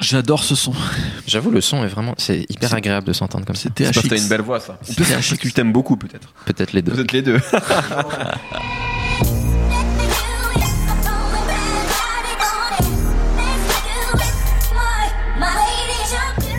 [0.00, 0.72] J'adore ce son.
[1.26, 2.14] J'avoue, le son est vraiment.
[2.16, 3.64] C'est hyper agréable de s'entendre comme ça.
[3.64, 4.78] C'était C'est parce que t'as une belle voix, ça.
[4.88, 6.32] Ou peut-être que tu t'aimes beaucoup, peut-être.
[6.46, 6.92] Peut-être les deux.
[6.92, 7.38] Vous êtes les deux.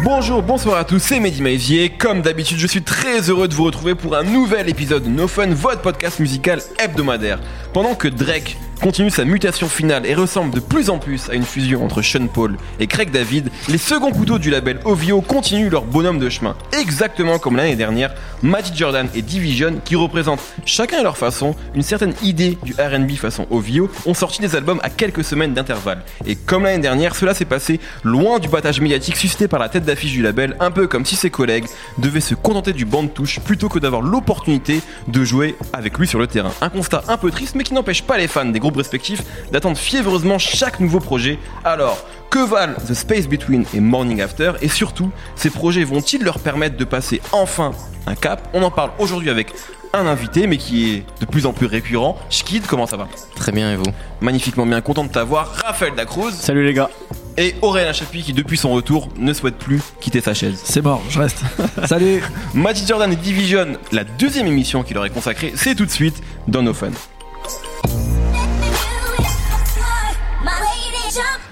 [0.04, 1.90] Bonjour, bonsoir à tous, c'est Mehdi Maizier.
[1.90, 5.28] Comme d'habitude, je suis très heureux de vous retrouver pour un nouvel épisode de No
[5.28, 7.40] Fun, votre podcast musical hebdomadaire.
[7.74, 11.44] Pendant que Drake continue sa mutation finale et ressemble de plus en plus à une
[11.44, 15.86] fusion entre Sean Paul et Craig David, les seconds couteaux du label OVO continuent leur
[15.86, 16.56] bonhomme de chemin.
[16.78, 21.84] Exactement comme l'année dernière, Magic Jordan et Division, qui représentent chacun à leur façon une
[21.84, 26.02] certaine idée du RB façon OVO, ont sorti des albums à quelques semaines d'intervalle.
[26.26, 29.86] Et comme l'année dernière, cela s'est passé loin du battage médiatique suscité par la tête
[29.86, 31.66] d'affiche du label, un peu comme si ses collègues
[32.00, 36.08] devaient se contenter du banc de touche plutôt que d'avoir l'opportunité de jouer avec lui
[36.08, 36.52] sur le terrain.
[36.62, 39.78] Un constat un peu triste, mais qui n'empêche pas les fans des groupes respectifs d'attendre
[39.78, 41.40] fiévreusement chaque nouveau projet.
[41.64, 41.98] Alors,
[42.30, 44.54] que valent The Space Between et Morning After?
[44.62, 47.72] Et surtout, ces projets vont-ils leur permettre de passer enfin
[48.08, 48.48] un cap?
[48.54, 49.54] On en parle aujourd'hui avec
[49.94, 52.18] un invité, mais qui est de plus en plus récurrent.
[52.30, 53.10] Schkid, comment ça va?
[53.36, 53.84] Très bien, et vous?
[54.22, 55.52] Magnifiquement bien, content de t'avoir.
[55.66, 56.90] Raphaël Dacruz Salut les gars.
[57.36, 60.62] et Aurélien Chapuis qui, depuis son retour, ne souhaite plus quitter sa chaise.
[60.64, 61.42] C'est mort, je reste.
[61.86, 62.24] Salut.
[62.54, 66.24] Magic Jordan et Division, la deuxième émission qui leur est consacrée, c'est tout de suite
[66.48, 66.92] dans No Fun.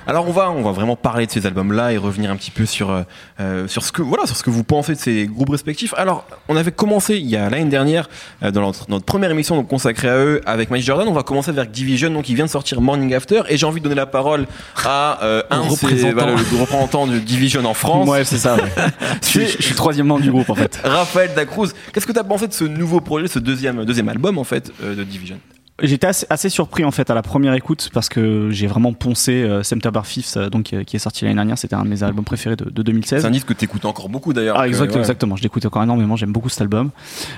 [0.09, 2.65] Alors on va, on va vraiment parler de ces albums-là et revenir un petit peu
[2.65, 3.03] sur, euh,
[3.39, 5.93] euh, sur ce que, voilà, sur ce que vous pensez de ces groupes respectifs.
[5.97, 8.09] Alors, on avait commencé il y a l'année dernière
[8.41, 11.07] euh, dans notre, notre première émission donc consacrée à eux avec Magic Jordan.
[11.07, 13.81] On va commencer avec Division, donc il vient de sortir Morning After, et j'ai envie
[13.81, 14.47] de donner la parole
[14.83, 16.13] à euh, un Représentant.
[16.15, 18.09] voilà, le représentant de Division en France.
[18.09, 18.55] Ouais, c'est ça.
[18.55, 18.63] ouais.
[19.21, 20.79] je, suis, je suis troisième membre du groupe en fait.
[20.83, 24.39] Raphaël Dacruz, qu'est-ce que tu as pensé de ce nouveau projet, ce deuxième, deuxième album
[24.39, 25.37] en fait euh, de Division?
[25.81, 29.43] J'étais assez, assez surpris en fait à la première écoute parce que j'ai vraiment poncé
[29.43, 31.57] euh, September Fifth, euh, donc euh, qui est sorti l'année dernière.
[31.57, 33.21] C'était un de mes albums préférés de, de 2016.
[33.21, 34.57] C'est un disque que tu écoutes encore beaucoup d'ailleurs.
[34.59, 34.99] Ah, exact, ouais.
[34.99, 35.35] exactement.
[35.35, 36.15] Je l'écoute encore énormément.
[36.15, 36.91] J'aime beaucoup cet album.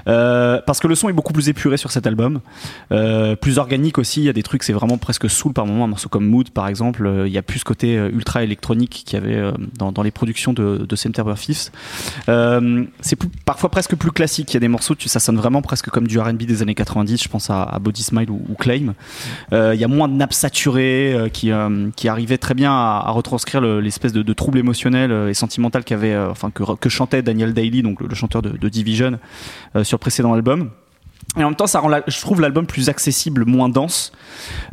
[0.07, 2.39] Euh, parce que le son est beaucoup plus épuré sur cet album.
[3.41, 4.21] Plus organique aussi.
[4.21, 5.85] Il y a des trucs, c'est vraiment presque soul par moment.
[5.85, 7.23] Un morceau comme Mood, par exemple.
[7.25, 10.53] Il y a plus ce côté ultra électronique qu'il y avait dans, dans les productions
[10.53, 11.71] de, de September Fifth.
[12.29, 14.51] Euh, c'est plus- parfois presque plus classique.
[14.51, 16.75] Il y a des morceaux, tu, ça sonne vraiment presque comme du R&B des années
[16.75, 17.21] 90.
[17.23, 18.93] Je pense à, à Body Smile ou, Claim.
[19.53, 22.71] Euh, Il y a moins de nappes saturées euh, qui, euh, qui arrivaient très bien
[22.71, 27.21] à, retranscrire le- l'espèce de, trouble émotionnel euh, et sentimental qu'avait, euh, enfin que, chantait
[27.21, 29.19] Daniel Daly, donc le, chanteur de, Division,
[29.75, 30.69] euh, sur précédent album.
[31.37, 34.11] Et en même temps, ça rend, la- je trouve l'album plus accessible, moins dense.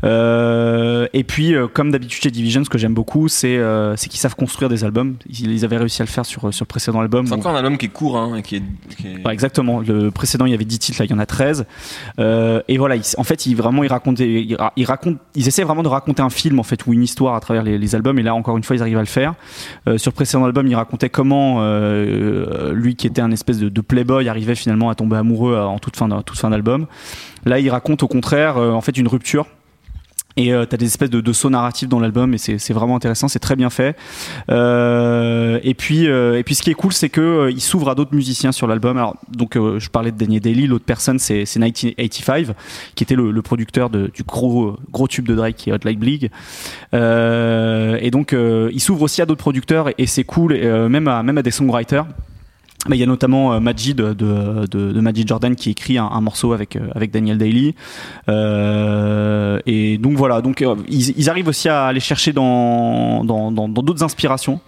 [0.02, 4.18] Euh, et puis, euh, comme d'habitude chez Division, ce que j'aime beaucoup, c'est euh, qu'ils
[4.18, 5.14] savent construire des albums.
[5.28, 7.26] Ils, ils avaient réussi à le faire sur, sur le précédent album.
[7.26, 8.62] C'est où- encore un album qui est court, hein, qui est.
[8.96, 9.80] qui est- Ouais, exactement.
[9.86, 11.64] Le précédent, il y avait 10 titres, là, il y en a 13.
[12.18, 15.62] Euh, et voilà, ils- en fait, ils vraiment, ils racontaient, ils, ils racontent, ils essaient
[15.64, 18.18] vraiment de raconter un film, en fait, ou une histoire à travers les, les albums.
[18.18, 19.34] Et là, encore une fois, ils arrivent à le faire.
[19.88, 23.68] Euh, sur le précédent album, il racontait comment euh, lui, qui était un espèce de,
[23.68, 26.86] de playboy, arrivait finalement à tomber amoureux euh, en toute fin, toute fin d'album.
[27.44, 29.46] Là, il raconte au contraire, euh, en fait, une rupture.
[30.38, 33.40] Et euh, t'as des espèces de, sauts narratifs dans l'album et c'est vraiment intéressant, c'est
[33.40, 33.96] très bien fait.
[34.50, 37.96] Euh, et puis euh, et puis ce qui est cool, c'est que il s'ouvre à
[37.96, 38.96] d'autres musiciens sur l'album.
[38.96, 42.54] Alors donc je parlais de Daniel Daly, l'autre personne c'est c'est 1985
[42.94, 44.76] qui était le, producteur du gros
[45.08, 46.30] tube de Drake qui est Hot League.
[46.94, 51.42] Euh, et donc il s'ouvre aussi à d'autres producteurs et, c'est cool, et, même à
[51.42, 52.06] des songwriters.
[52.88, 56.06] Mais il y a notamment euh, Majid de, de, de Majid Jordan qui écrit un,
[56.06, 57.74] un morceau avec euh, avec Daniel Daly.
[58.28, 63.50] Euh, et donc voilà, donc euh, ils, ils arrivent aussi à aller chercher dans dans
[63.52, 64.60] dans dans d'autres inspirations,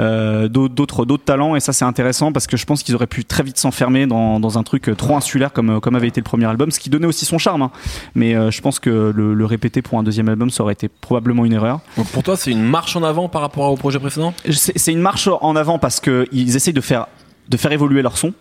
[0.00, 3.06] euh, d'autres d'autres d'autres talents et ça c'est intéressant parce que je pense qu'ils auraient
[3.06, 6.24] pu très vite s'enfermer dans dans un truc trop insulaire comme comme avait été le
[6.24, 7.62] premier album, ce qui donnait aussi son charme.
[7.62, 7.70] hein.
[8.14, 11.44] Mais je pense que le, le répéter pour un deuxième album ça aurait été probablement
[11.44, 11.80] une erreur.
[11.96, 14.34] Donc pour toi, c'est une marche en avant par rapport au projet précédent?
[14.50, 17.06] C'est c'est une marche en avant parce que ils essayent de faire
[17.48, 18.32] de faire évoluer leur son.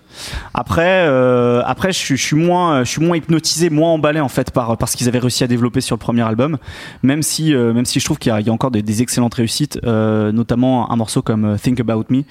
[0.53, 4.77] Après, euh, après, je suis, moins, je suis moins hypnotisé, moins emballé en fait par
[4.77, 6.57] par ce qu'ils avaient réussi à développer sur le premier album.
[7.03, 10.31] Même si, euh, même si je trouve qu'il y, a- encore des, excellentes réussites, euh,
[10.31, 12.23] notamment un morceau comme Think About Me,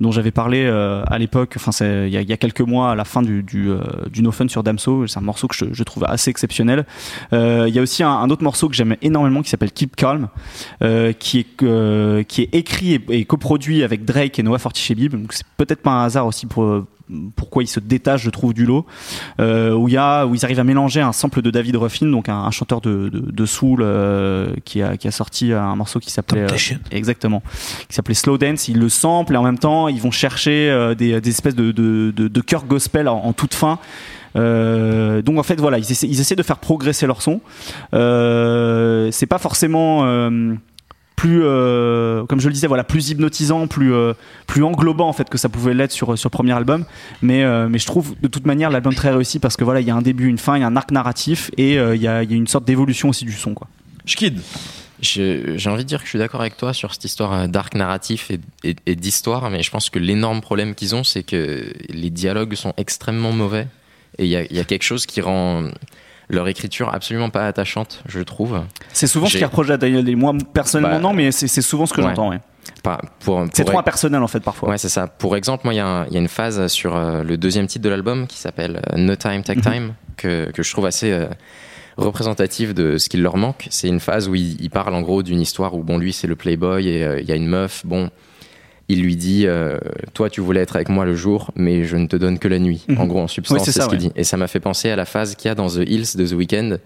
[0.00, 1.54] dont j'avais parlé à l'époque.
[1.56, 5.06] Enfin, il y a, quelques mois à la fin du du, No Fun sur Damso.
[5.06, 6.84] C'est un morceau que je, trouve assez exceptionnel.
[7.32, 10.28] Il y a aussi un, autre morceau que j'aime énormément qui s'appelle Keep Calm,
[11.18, 15.12] qui est qui est écrit et, et coproduit avec Drake et Noah Fortichebib.
[15.12, 16.84] Donc c'est peut-être pas un hasard aussi pour
[17.36, 18.86] pourquoi ils se détachent, je trouve, du lot,
[19.40, 22.06] euh, où il y a, où ils arrivent à mélanger un sample de David Ruffin,
[22.06, 25.76] donc un, un chanteur de, de, de soul euh, qui a qui a sorti un
[25.76, 27.42] morceau qui s'appelait euh, exactement,
[27.88, 28.68] qui s'appelait Slow Dance.
[28.68, 31.72] Ils le samplent et en même temps ils vont chercher euh, des, des espèces de
[31.72, 33.78] de, de, de chœurs gospel en, en toute fin.
[34.36, 37.40] Euh, donc en fait voilà, ils essaient, ils essaient de faire progresser leur son.
[37.94, 40.54] Euh, c'est pas forcément euh,
[41.20, 44.14] plus, euh, comme je le disais, voilà, plus hypnotisant, plus, euh,
[44.46, 46.84] plus englobant en fait que ça pouvait l'être sur sur le premier album.
[47.20, 49.86] Mais euh, mais je trouve de toute manière l'album très réussi parce que voilà, il
[49.86, 52.00] y a un début, une fin, il y a un arc narratif et euh, il
[52.00, 53.68] y, a, il y a une sorte d'évolution aussi du son quoi.
[54.06, 54.40] Schkid.
[55.02, 57.46] J'ai j'ai envie de dire que je suis d'accord avec toi sur cette histoire euh,
[57.46, 61.22] d'arc narratif et, et- et d'histoire, mais je pense que l'énorme problème qu'ils ont, c'est
[61.22, 63.66] que les dialogues sont extrêmement mauvais.
[64.18, 65.68] Et il y a, il y a quelque chose qui rend
[66.30, 68.60] leur écriture absolument pas attachante, je trouve.
[68.92, 70.14] C'est souvent ce qui est reproché à Daniel Day.
[70.14, 72.08] Moi personnellement Bah, non, mais c'est souvent ce que ouais.
[72.08, 72.30] j'entends.
[72.30, 72.38] Ouais.
[73.52, 74.70] C'est trop impersonnel en fait parfois.
[74.70, 75.06] Ouais, c'est ça.
[75.06, 77.88] Pour exemple, moi, il y, a y une phase sur euh, le deuxième titre de
[77.90, 79.72] l'album qui s'appelle euh, No Time, Take Mhm.
[79.72, 81.26] Time, que, que je trouve assez euh,
[81.96, 83.66] représentative de ce qu'il leur manque.
[83.70, 86.26] C'est une phase où il, il parle en gros d'une histoire où, bon, lui, c'est
[86.26, 88.10] le playboy et euh, il y a une meuf, bon,
[88.92, 89.78] il lui dit, euh,
[90.14, 92.58] toi, tu voulais être avec moi le jour, mais je ne te donne que la
[92.58, 92.84] nuit.
[92.88, 92.98] Mhm.
[93.00, 93.96] En gros, en substance, Oui, c'est ce qu'il ouais.
[93.98, 94.12] dit.
[94.16, 96.26] Et ça m'a fait penser à la phase qu'il y a dans The Hills de
[96.26, 96.78] The Weeknd,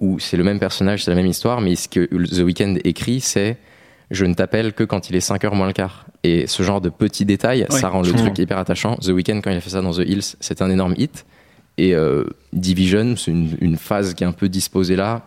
[0.00, 3.20] où c'est le même personnage, c'est la même histoire, mais ce que The Weeknd écrit,
[3.20, 3.56] c'est
[4.10, 6.06] je ne t'appelle que quand il est 5h moins le quart.
[6.22, 8.96] Et ce genre de petits détails, ça rend le truc hyper attachant.
[8.96, 11.24] The Weeknd, quand il a fait ça dans The Hills, c'est un énorme hit.
[11.78, 15.22] Et euh, Division, c'est une, une phase qui est un peu disposée là,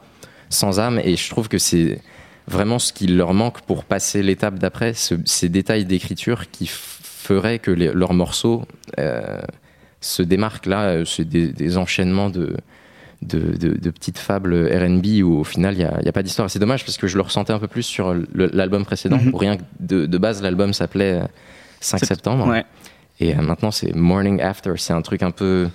[0.50, 1.00] sans âme.
[1.04, 2.00] Et je trouve que c'est
[2.50, 7.60] vraiment ce qui leur manque pour passer l'étape d'après, ce- ces détails d'écriture qui feraient
[7.60, 8.64] que les- leurs morceaux
[8.98, 9.40] euh,
[10.02, 10.82] se démarquent là.
[10.84, 12.56] euh, C'est des, des enchaînements de,
[13.22, 16.50] de, de- de petites fables RB où au final il n'y a, pas d'histoire.
[16.50, 19.20] C'est dommage parce que je le ressentais un peu plus sur l'album précédent.
[19.34, 21.26] Où Rien que de, de base, l'album s'appelait euh,
[21.82, 22.48] 5 C'est- septembre.
[22.48, 22.64] Ouais.
[23.20, 24.74] Et euh, maintenant, c'est Morning After.
[24.78, 25.68] C'est un truc un peu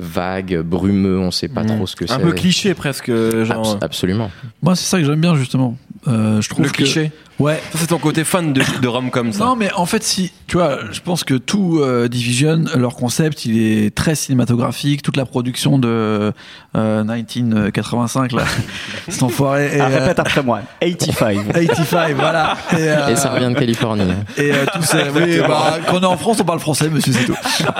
[0.00, 1.76] vague, brumeux, on sait pas Mhm.
[1.76, 2.12] trop ce que c'est.
[2.12, 3.10] Un peu cliché presque,
[3.44, 3.74] genre.
[3.76, 4.30] Abs- absolument.
[4.62, 5.76] Moi, c'est ça que j'aime bien, justement.
[6.08, 7.12] Euh, je trouve Le que- cliché.
[7.40, 7.60] Ouais.
[7.72, 9.44] Ça, c'est ton côté fan de, de rom-com, ça.
[9.46, 13.44] Non, mais en fait, si, tu vois, je pense que tout euh, Division, leur concept,
[13.46, 15.02] il est très cinématographique.
[15.02, 16.32] Toute la production de
[16.76, 18.44] euh, 1985, là,
[19.08, 19.76] cet enfoiré.
[19.76, 20.60] Et, Ah, euh, répète après moi.
[20.80, 21.52] 85.
[21.52, 22.56] 85, voilà.
[22.72, 24.02] Et, euh, Et ça revient de Californie.
[24.36, 27.12] Et euh, tout ça, oui, bah, quand on est en France, on parle français, monsieur,
[27.12, 27.34] c'est tout.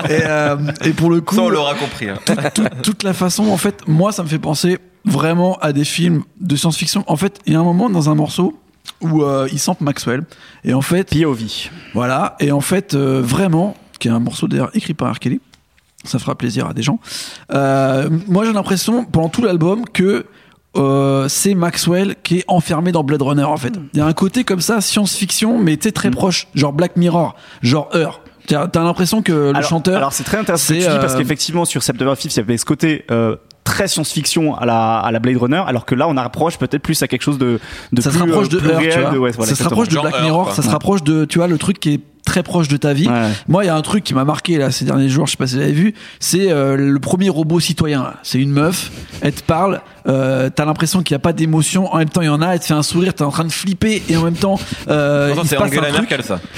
[0.09, 2.09] Et, euh, et pour le coup, Ça, on l'aura compris.
[2.09, 2.15] hein.
[2.53, 6.23] toute, toute la façon, en fait, moi, ça me fait penser vraiment à des films
[6.39, 7.03] de science-fiction.
[7.07, 8.59] En fait, il y a un moment dans un morceau
[9.01, 10.23] où euh, il sample Maxwell.
[10.63, 11.69] Et en fait, POV.
[11.93, 12.35] voilà.
[12.39, 15.19] Et en fait, euh, vraiment, qui est un morceau d'ailleurs écrit par R.
[15.19, 15.39] Kelly.
[16.03, 16.99] Ça fera plaisir à des gens.
[17.53, 20.25] Euh, moi, j'ai l'impression, pendant tout l'album, que
[20.77, 23.73] euh, c'est Maxwell qui est enfermé dans Blade Runner, en fait.
[23.93, 26.13] Il y a un côté comme ça, science-fiction, mais tu sais, très Mm.
[26.15, 26.47] proche.
[26.55, 28.21] Genre Black Mirror, genre Heure.
[28.47, 29.97] T'as t'as l'impression que le alors, chanteur.
[29.97, 32.41] Alors c'est très intéressant ce que tu dis parce qu'effectivement sur September Fifth il y
[32.41, 36.07] avait ce côté euh, très science-fiction à la, à la Blade Runner, alors que là
[36.07, 37.59] on approche peut-être plus à quelque chose de,
[37.91, 39.11] de ça plus, se rapproche euh, de plus réel, tu vois.
[39.11, 40.53] de- ouais, voilà, ça se rapproche de Black Mirror, quoi.
[40.53, 41.99] ça se rapproche de, tu vois, le truc qui est
[42.31, 43.09] très proche de ta vie.
[43.09, 43.27] Ouais.
[43.49, 45.37] Moi, il y a un truc qui m'a marqué là ces derniers jours, je sais
[45.37, 48.13] pas si vous l'avez vu, c'est euh, le premier robot citoyen.
[48.23, 48.89] C'est une meuf,
[49.19, 52.27] elle te parle, euh, t'as l'impression qu'il n'y a pas d'émotion, en même temps il
[52.27, 54.23] y en a, elle te fait un sourire, t'es en train de flipper et en
[54.23, 54.57] même temps
[54.87, 55.91] euh, c'est Angela.
[55.91, 56.39] Merkel, ça.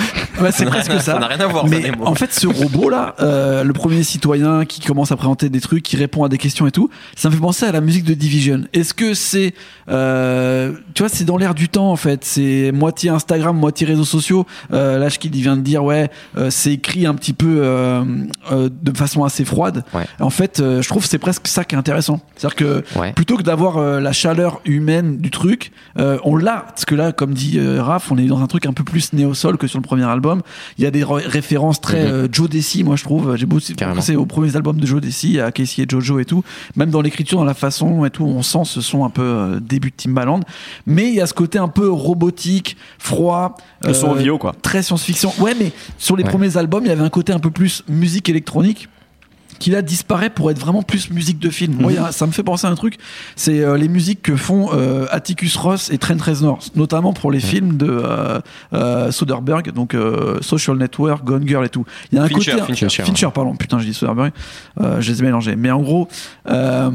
[0.41, 0.99] Ouais, c'est presque ça.
[0.99, 4.65] Ça n'a rien à voir, Mais en fait, ce robot là, euh, le premier citoyen
[4.65, 7.35] qui commence à présenter des trucs, qui répond à des questions et tout, ça me
[7.35, 8.61] fait penser à la musique de Division.
[8.73, 9.53] Est-ce que c'est,
[9.89, 12.23] euh, tu vois, c'est dans l'air du temps en fait.
[12.23, 14.45] C'est moitié Instagram, moitié réseaux sociaux.
[14.71, 18.03] Euh, là, il vient de dire ouais, euh, c'est écrit un petit peu euh,
[18.51, 19.83] euh, de façon assez froide.
[19.93, 20.05] Ouais.
[20.19, 22.19] En fait, euh, je trouve que c'est presque ça qui est intéressant.
[22.35, 23.13] C'est-à-dire que Ouais.
[23.13, 26.65] plutôt que d'avoir euh, la chaleur humaine du truc, euh, on l'a.
[26.67, 29.13] Parce que là, comme dit euh, Raph, on est dans un truc un peu plus
[29.13, 30.41] néo-sol que sur le premier album.
[30.77, 32.11] Il y a des re- références très Mhm.
[32.11, 33.35] euh, Joe Desi, moi je trouve.
[33.37, 33.61] J'ai beaucoup
[33.95, 36.43] pensé aux premiers albums de Joe Desi, à Casey et Jojo et tout.
[36.75, 39.59] Même dans l'écriture, dans la façon et tout, on sent ce son un peu euh,
[39.61, 40.41] début de Timbaland.
[40.85, 43.55] Mais il y a ce côté un peu robotique, froid.
[43.85, 44.53] Le son OVO quoi.
[44.61, 45.33] très science-fiction.
[45.43, 46.29] Ouais, mais sur les Ouais.
[46.29, 48.89] premiers albums, il y avait un côté un peu plus musique électronique
[49.59, 51.75] qui là disparaît pour être vraiment plus musique de film.
[51.79, 52.97] Moi, il y a- ça me fait penser à un truc,
[53.37, 57.39] c'est euh, les musiques que font euh, Atticus Ross et Trent Reznor, notamment pour les
[57.39, 58.41] films de euh,
[58.73, 61.85] euh, Soderbergh, donc euh, Social Network, Gone Girl et tout.
[62.11, 63.03] Il y a un Fincher, côté Fincher.
[63.03, 63.29] Fincher.
[63.33, 64.33] pardon, putain, je dis Soderbergh,
[64.81, 65.55] euh, je les ai mélangés.
[65.55, 66.09] Mais en gros,
[66.49, 66.89] euh,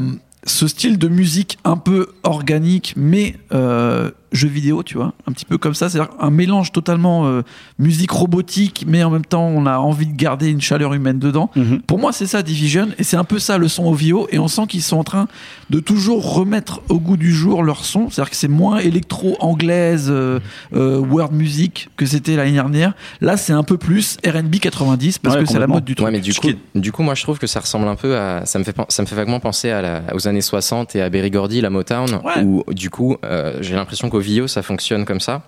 [0.45, 5.45] ce style de musique un peu organique, mais euh, jeu vidéo, tu vois, un petit
[5.45, 7.43] peu comme ça, c'est-à-dire un mélange totalement euh,
[7.79, 11.51] musique robotique, mais en même temps, on a envie de garder une chaleur humaine dedans.
[11.57, 11.81] Mhm.
[11.83, 14.49] Pour moi, c'est ça Division, et c'est un peu ça le son OVO, et on
[14.49, 15.29] sent qu'ils sont en train
[15.71, 20.41] de toujours remettre au goût du jour leur son, c'est-à-dire que c'est moins électro-anglaise, euh,
[20.75, 22.93] euh, world music que c'était l'année dernière.
[23.21, 26.07] Là, c'est un peu plus R&B 90 parce Ouais, que c'est la mode du truc.
[26.07, 28.45] Ouais, mais du coup, du coup, moi, je trouve que ça ressemble un peu à.
[28.47, 31.11] Ça me fait, ça me fait vaguement penser à la- aux années 60 et à
[31.11, 32.43] Berry Gordy, la Motown, Ouais.
[32.45, 35.43] où du coup, euh, j'ai l'impression qu'au VO, ça fonctionne comme ça.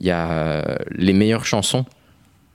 [0.00, 1.84] Il y a euh, les meilleures chansons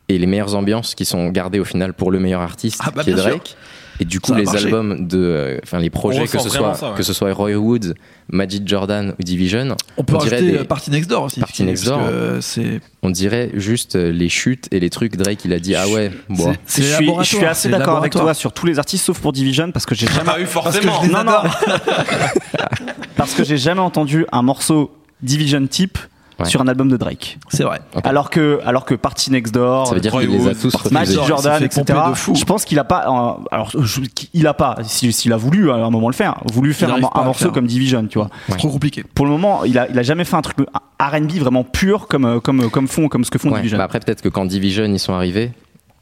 [0.09, 3.03] et les meilleures ambiances qui sont gardées au final pour le meilleur artiste, Ah bah,
[3.03, 3.23] qui est sûr.
[3.23, 3.55] Drake.
[4.01, 4.63] Et du coup, les marché.
[4.65, 6.95] albums de, euh, enfin les projets, que ce soit ça, ouais.
[6.95, 7.93] que ce soit Roy Woods,
[8.31, 11.41] Magic Jordan ou Division, On peut On dirait des- euh, Party Next Door aussi.
[11.41, 12.09] Party Next parce Door.
[12.09, 15.17] que, c'est on dirait juste les chutes et les trucs.
[15.17, 16.53] Drake, il a dit ah ouais, bon.
[16.65, 19.33] je, suis, je suis laboratoire, assez d'accord avec toi sur tous les artistes sauf pour
[19.33, 20.93] Division parce que j'ai jamais Ah oui, forcément.
[20.93, 21.59] Parce que je les non, non, adore.
[23.17, 25.97] parce que j'ai jamais entendu un morceau Division type
[26.39, 26.45] Ouais.
[26.45, 27.37] sur un album de Drake.
[27.49, 27.81] C'est vrai.
[27.93, 28.05] Ok.
[28.07, 30.73] Alors que alors que Party Next Door, Ça veut dire Roy qu'il les a tous.
[30.89, 31.81] Magic Jordan, etc.
[31.85, 32.33] pomper de fou.
[32.33, 33.07] Je pense qu'il a pas.
[33.09, 33.99] euh, alors, je-
[34.33, 34.77] il a pas.
[34.83, 37.51] si- S'il a voulu à un moment le faire, voulu faire un, morceau faire.
[37.51, 38.29] comme Division, tu vois.
[38.47, 39.03] C'est trop compliqué.
[39.13, 40.55] Pour le moment, il a, il a jamais fait un truc
[40.97, 43.57] R&B vraiment pur comme euh, comme comme font comme ce que font Ouais.
[43.57, 43.77] Division.
[43.77, 45.51] Bah après, peut-être que quand Division ils sont arrivés,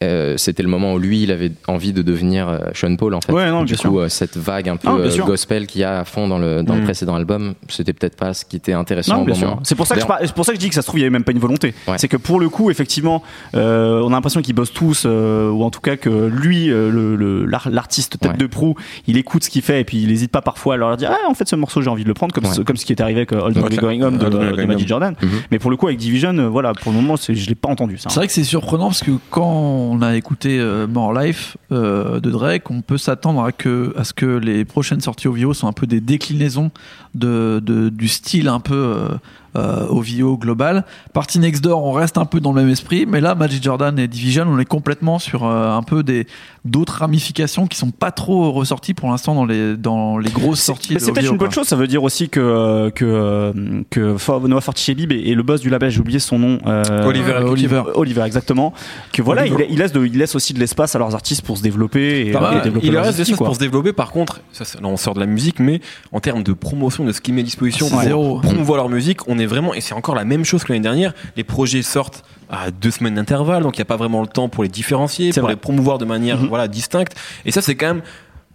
[0.04, 3.22] euh, c'était le moment où lui, il avait envie de devenir euh, Sean Paul en
[3.22, 3.32] fait.
[3.32, 5.26] Ouais, non, du coup, euh, cette vague un peu Ah, euh, sûr.
[5.26, 6.86] gospel qu'il y a à fond dans le dans le Mm.
[6.86, 9.60] précédent album, c'était peut-être pas ce qui était intéressant Non.
[9.64, 11.00] C'est pour ça que je, c'est pour ça que je dis que ça se trouve
[11.00, 11.74] il y avait même pas une volonté.
[11.88, 11.96] Ouais.
[11.98, 13.24] C'est que pour le coup, effectivement,
[13.56, 16.90] euh, on a l'impression qu'ils bossent tous, euh, ou en tout cas que lui, euh,
[16.92, 18.38] le- le- l'ar- l'artiste tête Ouais.
[18.38, 18.76] de proue,
[19.08, 21.30] il écoute ce qu'il fait et puis il hésite pas parfois à leur dire ah
[21.30, 22.54] en fait ce morceau j'ai envie de le prendre comme Ouais.
[22.54, 23.78] ce, comme ce qui est arrivé avec Old Money.
[23.78, 24.88] Going Home de, de Magic.
[24.88, 25.16] Jordan.
[25.22, 25.30] Mhm.
[25.52, 27.98] Mais pour le coup avec Division, euh, voilà, pour le moment je l'ai pas entendu.
[27.98, 32.20] C'est vrai que c'est surprenant parce que quand on a écouté euh, More Life euh,
[32.20, 35.88] de Drake, on peut s'attendre à, ce que les prochaines sorties OVO soient un peu
[35.88, 36.72] des déclinaisons
[37.14, 39.10] du style un peu
[39.58, 40.86] euh, euh, OVO global.
[41.14, 43.98] Party Next Door, on reste un peu dans le même esprit, mais là, Magic Jordan
[44.00, 46.28] et Division, on est complètement sur euh, un peu des
[46.66, 50.94] d'autres ramifications qui sont pas trop ressorties pour l'instant dans les, dans les grosses sorties.
[50.94, 54.18] Mais de c'est peut-être une bonne chose, ça veut dire aussi que que euh, que
[54.18, 56.60] For- Noah Forticelli et le boss du label, j'ai oublié son nom.
[56.68, 57.48] euh, Oliver Euh.
[57.50, 57.84] Oliver.
[57.96, 58.74] Oliver, exactement.
[59.14, 59.66] Que voilà, Oliver.
[59.70, 62.28] il, il laisse de, il laisse aussi de l'espace à leurs artistes pour se développer
[62.28, 62.34] et, et
[62.64, 63.48] développer il leurs reste choses quoi.
[63.48, 63.94] pour se développer.
[63.94, 65.80] Par contre, ça, là, on sort de la musique, mais
[66.12, 68.40] en termes de promotion de ce qui met à disposition C'est pour zéro.
[68.42, 71.14] promouvoir leur musique, on est vraiment, et c'est encore la même chose que l'année dernière.
[71.36, 74.48] Les projets sortent à deux semaines d'intervalle, donc il n'y a pas vraiment le temps
[74.50, 75.54] pour les différencier, pour vrai.
[75.54, 76.48] les promouvoir de manière Mhm.
[76.48, 77.14] voilà distincte.
[77.46, 78.02] Et ça, c'est quand même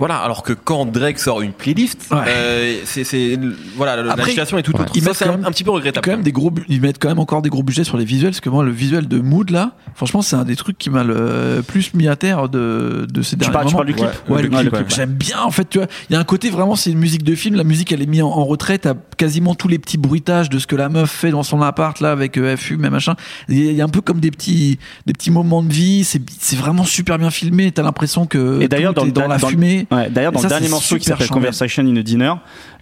[0.03, 2.19] voilà, alors que quand Drake sort une playlist, Ouais.
[2.27, 3.39] euh, c'est, c'est,
[3.77, 4.81] voilà, la- situation est tout ouais.
[4.81, 4.93] autre.
[4.97, 6.05] Ils Ça, mettent c'est quand un, même- un petit peu regrettable.
[6.05, 8.31] quand même des gros ils mettent quand même encore des gros budgets sur les visuels
[8.33, 11.05] parce que moi le visuel de Mood là franchement c'est un des trucs qui m'a
[11.05, 14.07] le plus mis à terre de, de ces Tu derniers parles, tu parles du clip
[14.29, 14.95] Ouais, Ouais, le le clip, clip, ouais.
[14.95, 17.23] j'aime bien en fait tu vois il y a un côté vraiment c'est une musique
[17.23, 19.99] de film la musique elle est mise en, en retrait t'as quasiment tous les petits
[19.99, 22.91] bruitages de ce que la meuf fait dans son appart là avec euh, FU mais
[22.91, 23.15] machin
[23.49, 26.57] il y a- un peu comme des petits des petits moments de vie c'est c'est
[26.57, 29.39] vraiment super bien filmé t'as l'impression que Et d'ailleurs, tout dans est le- dans la
[29.39, 31.29] dans le- fumée Ouais, D'ailleurs, dans ça, le dernier morceau qui s'appelle.
[31.29, 32.33] Conversation in a Dinner,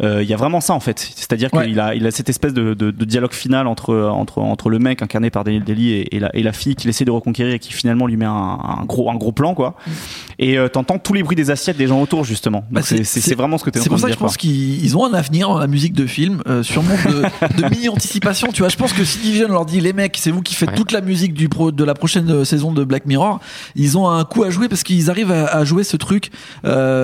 [0.03, 0.99] euh, il y a vraiment ça en fait.
[1.15, 1.67] C'est-à-dire Ouais.
[1.69, 4.79] qu'il a, il a cette espèce de, de- de dialogue final entre, entre, entre le
[4.79, 7.55] mec incarné par Daniel Daly et, et la, et la fille qu'il essaie de reconquérir
[7.55, 9.75] et qui finalement lui met un, un gros, un gros plan quoi.
[10.39, 12.65] Et euh, t'entends tous les bruits des assiettes des gens autour justement.
[12.71, 14.85] Bah, c'est- vraiment ce que tu es en C'est pour ça que je pense qu'ils
[14.85, 18.49] ils ont un avenir dans la musique de film, euh, sûrement de, de mini-anticipation.
[18.53, 20.71] Tu vois, je pense que si Division leur dit les mecs, c'est vous qui faites
[20.71, 20.75] Ouais.
[20.77, 23.41] toute la musique du pro, de la prochaine euh, saison de Black Mirror,
[23.77, 26.31] ils ont un coup à jouer parce qu'ils arrivent à, à jouer ce truc
[26.65, 27.00] euh,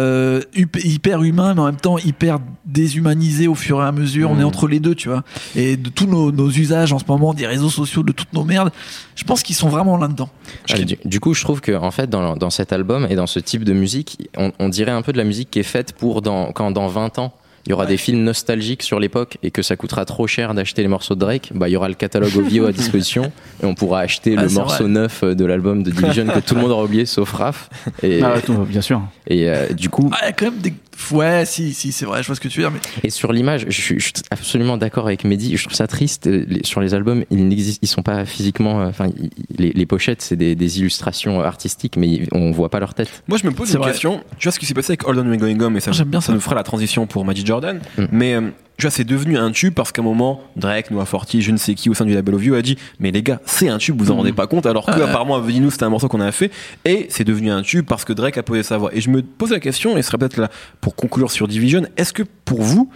[0.54, 4.30] hup- hyper humain, mais en même temps hyper déshumanisé au fur et à mesure.
[4.30, 4.46] On est Mm.
[4.46, 5.22] entre les deux, tu vois.
[5.54, 8.44] Et de tous nos, nos usages en ce moment, des réseaux sociaux, de toutes nos
[8.44, 8.70] merdes,
[9.14, 10.28] je pense qu'ils sont vraiment là-dedans.
[10.70, 13.26] Ah, du, du coup, je trouve que en fait, dans, dans cet album et dans
[13.26, 15.92] ce type de musique, on, on dirait un peu de la musique qui est faite
[15.92, 17.32] pour dans, quand dans 20 ans.
[17.66, 20.82] Il y aura des films nostalgiques sur l'époque et que ça coûtera trop cher d'acheter
[20.82, 21.50] les morceaux de Drake.
[21.54, 23.32] Bah, il y aura le catalogue OVO à disposition
[23.62, 24.92] et on pourra acheter Ah, le morceau vrai.
[24.92, 27.68] neuf de l'album de Division que tout le monde aura oublié sauf Raph.
[28.02, 29.02] Et, Ah, tout, bien sûr.
[29.26, 30.72] et euh, du coup, Ah, il y a quand même des.
[31.12, 32.72] Ouais, si, si, c'est vrai, je vois ce que tu veux dire.
[32.72, 35.56] Mais Et sur l'image, je suis, je suis absolument d'accord avec Mehdi.
[35.56, 36.26] Je trouve ça triste.
[36.26, 38.80] euh, sur les albums, ils n'existent, ils sont pas physiquement.
[38.82, 39.08] euh, Enfin,
[39.58, 43.22] les, les pochettes, c'est des, des illustrations artistiques, mais on voit pas leur tête.
[43.28, 43.90] Moi, je me pose une vrai.
[43.90, 44.22] question.
[44.38, 46.08] Tu vois ce qui s'est passé avec Hold On We're Going Home et ça, J'aime
[46.08, 46.32] bien ça.
[46.32, 47.80] nous fera la transition pour Magic Jordan.
[47.98, 48.04] Mm.
[48.12, 48.40] Mais euh,
[48.76, 51.56] tu vois, c'est devenu un tube parce qu'à un moment, Drake, Noah Forti, je ne
[51.56, 53.96] sais qui au sein du label OVO a dit Mais les gars, c'est un tube,
[53.98, 54.18] vous en Mm.
[54.18, 54.66] rendez pas compte.
[54.66, 55.02] Alors que, Ouais.
[55.02, 56.50] apparemment, à nous c'était un morceau qu'on avait fait.
[56.84, 58.90] Et c'est devenu un tube parce que Drake a posé sa voix.
[58.94, 61.82] Et je me pose la question, et ce serait peut-être là pour conclure sur Division
[61.96, 62.90] est-ce que pour vous,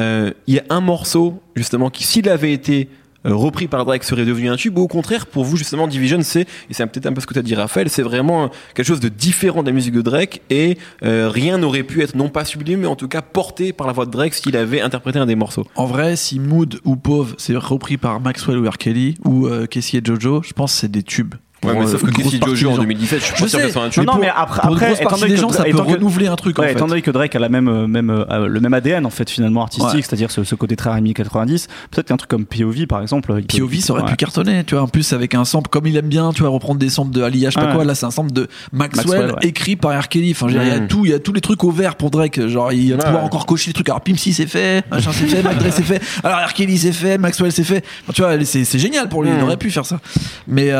[0.00, 2.88] euh, il y a un morceau, justement, qui, s'il avait été
[3.34, 6.42] repris par Drake serait devenu un tube ou au contraire pour vous justement Division c'est
[6.42, 8.86] et c'est peut-être un peu ce que tu as dit Raphaël c'est vraiment euh, quelque
[8.86, 12.28] chose de différent de la musique de Drake et euh, rien n'aurait pu être non
[12.28, 15.18] pas sublimé mais en tout cas porté par la voix de Drake s'il avait interprété
[15.18, 18.78] un des morceaux En vrai, si Mood ou Pauvre c'est repris par Maxwell ou R.
[18.78, 21.34] Kelly ou euh, et Jojo, je pense que c'est des tubes.
[21.64, 22.82] Ouais, mais euh, sauf que partie Jojo en gens.
[22.82, 25.16] 2017 je suis pas sûr que sais, ce soit un Non, mais après, après étant
[25.16, 26.58] donné que- gens, ça peut renouveler un truc.
[26.58, 26.74] en Ouais, fait.
[26.74, 29.28] étant donné que Drake a la même, euh, même, euh, le même ADN en fait
[29.28, 30.02] finalement artistique, Ouais.
[30.02, 33.42] c'est-à-dire ce, ce côté très R&B 90, peut-être qu'un truc comme POV par exemple.
[33.42, 34.10] POV, ça aurait ouais.
[34.10, 34.84] pu cartonner, tu vois.
[34.84, 37.22] En plus, avec un sample, comme il aime bien, tu vois, reprendre des samples de
[37.22, 37.84] Ali, je sais pas quoi.
[37.84, 40.08] Là, c'est un sample de Maxwell, écrit par R.
[40.08, 40.30] Kelly.
[40.32, 40.88] Enfin, je veux dire, il y a Mm.
[40.88, 42.46] tout, il y a tous les trucs au vert pour Drake.
[42.48, 43.88] Genre, il va pouvoir encore cocher les trucs.
[43.88, 46.00] Alors, Pimp C c'est fait, machin c'est fait, Mac c'est fait.
[46.22, 46.52] Alors, R.
[46.54, 47.84] Kelly c'est fait, Maxwell c'est fait.
[48.14, 49.30] Tu vois, c'est c'est génial pour lui.
[49.30, 49.42] Il Mm.
[49.44, 49.98] aurait pu faire ça.
[50.46, 50.70] Mais,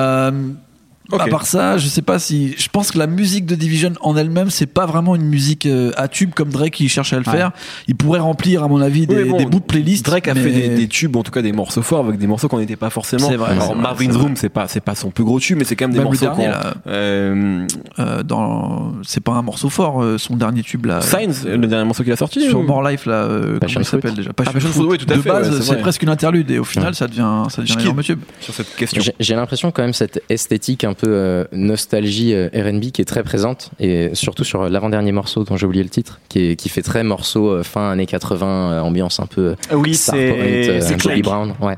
[1.12, 1.22] euh, Ok.
[1.22, 2.54] À part ça, je sais pas si.
[2.58, 5.90] Je pense que la musique de Division en elle-même, c'est pas vraiment une musique euh,
[5.96, 7.32] à tube comme Drake il cherche à le Ouais.
[7.36, 7.50] faire.
[7.86, 10.04] Il pourrait remplir, à mon avis, des, Oui, mais bon, des bouts de playlist.
[10.04, 12.26] Drake a mais- fait des, des tubes, en tout cas des morceaux forts avec des
[12.26, 13.28] morceaux qu'on n'était pas forcément.
[13.28, 14.22] C'est vrai, Alors c'est vrai, Marvin's c'est vrai.
[14.26, 16.08] Room, c'est pas c'est pas son plus gros tube, mais c'est quand même des Même
[16.08, 16.74] morceaux dernier, là.
[16.86, 17.66] Euh,
[17.98, 18.92] euh, dans.
[19.02, 21.00] C'est pas un morceau fort, euh, son dernier tube là.
[21.00, 22.40] Signs, le dernier morceau qu'il a sorti.
[22.48, 24.30] Sur ou- More Life là, euh, comment il s'appelle déjà?
[24.30, 26.58] Ah, Passion Fruit, oui, tout à De fait, base, ouais, c'est presque une interlude et
[26.58, 28.20] au final, ça devient, ça devient Je un énorme tube.
[28.40, 29.02] sur cette question.
[29.02, 33.07] J'ai j'ai l'impression quand même cette esthétique un peu euh, nostalgie euh, R&B qui est
[33.07, 36.69] très présente et surtout sur l'avant-dernier morceau dont j'ai oublié le titre qui, est, qui
[36.69, 40.97] fait très morceau euh, fin années 80 euh, ambiance un peu Oui, Point, euh, c'est
[40.97, 41.23] Clack.
[41.23, 41.76] Brown ouais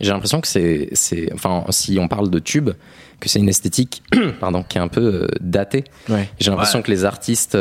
[0.00, 2.70] j'ai l'impression que c'est c'est enfin si on parle de tube
[3.20, 4.02] que c'est une esthétique
[4.40, 6.28] pardon qui est un peu datée Ouais.
[6.40, 7.56] j'ai l'impression que les artistes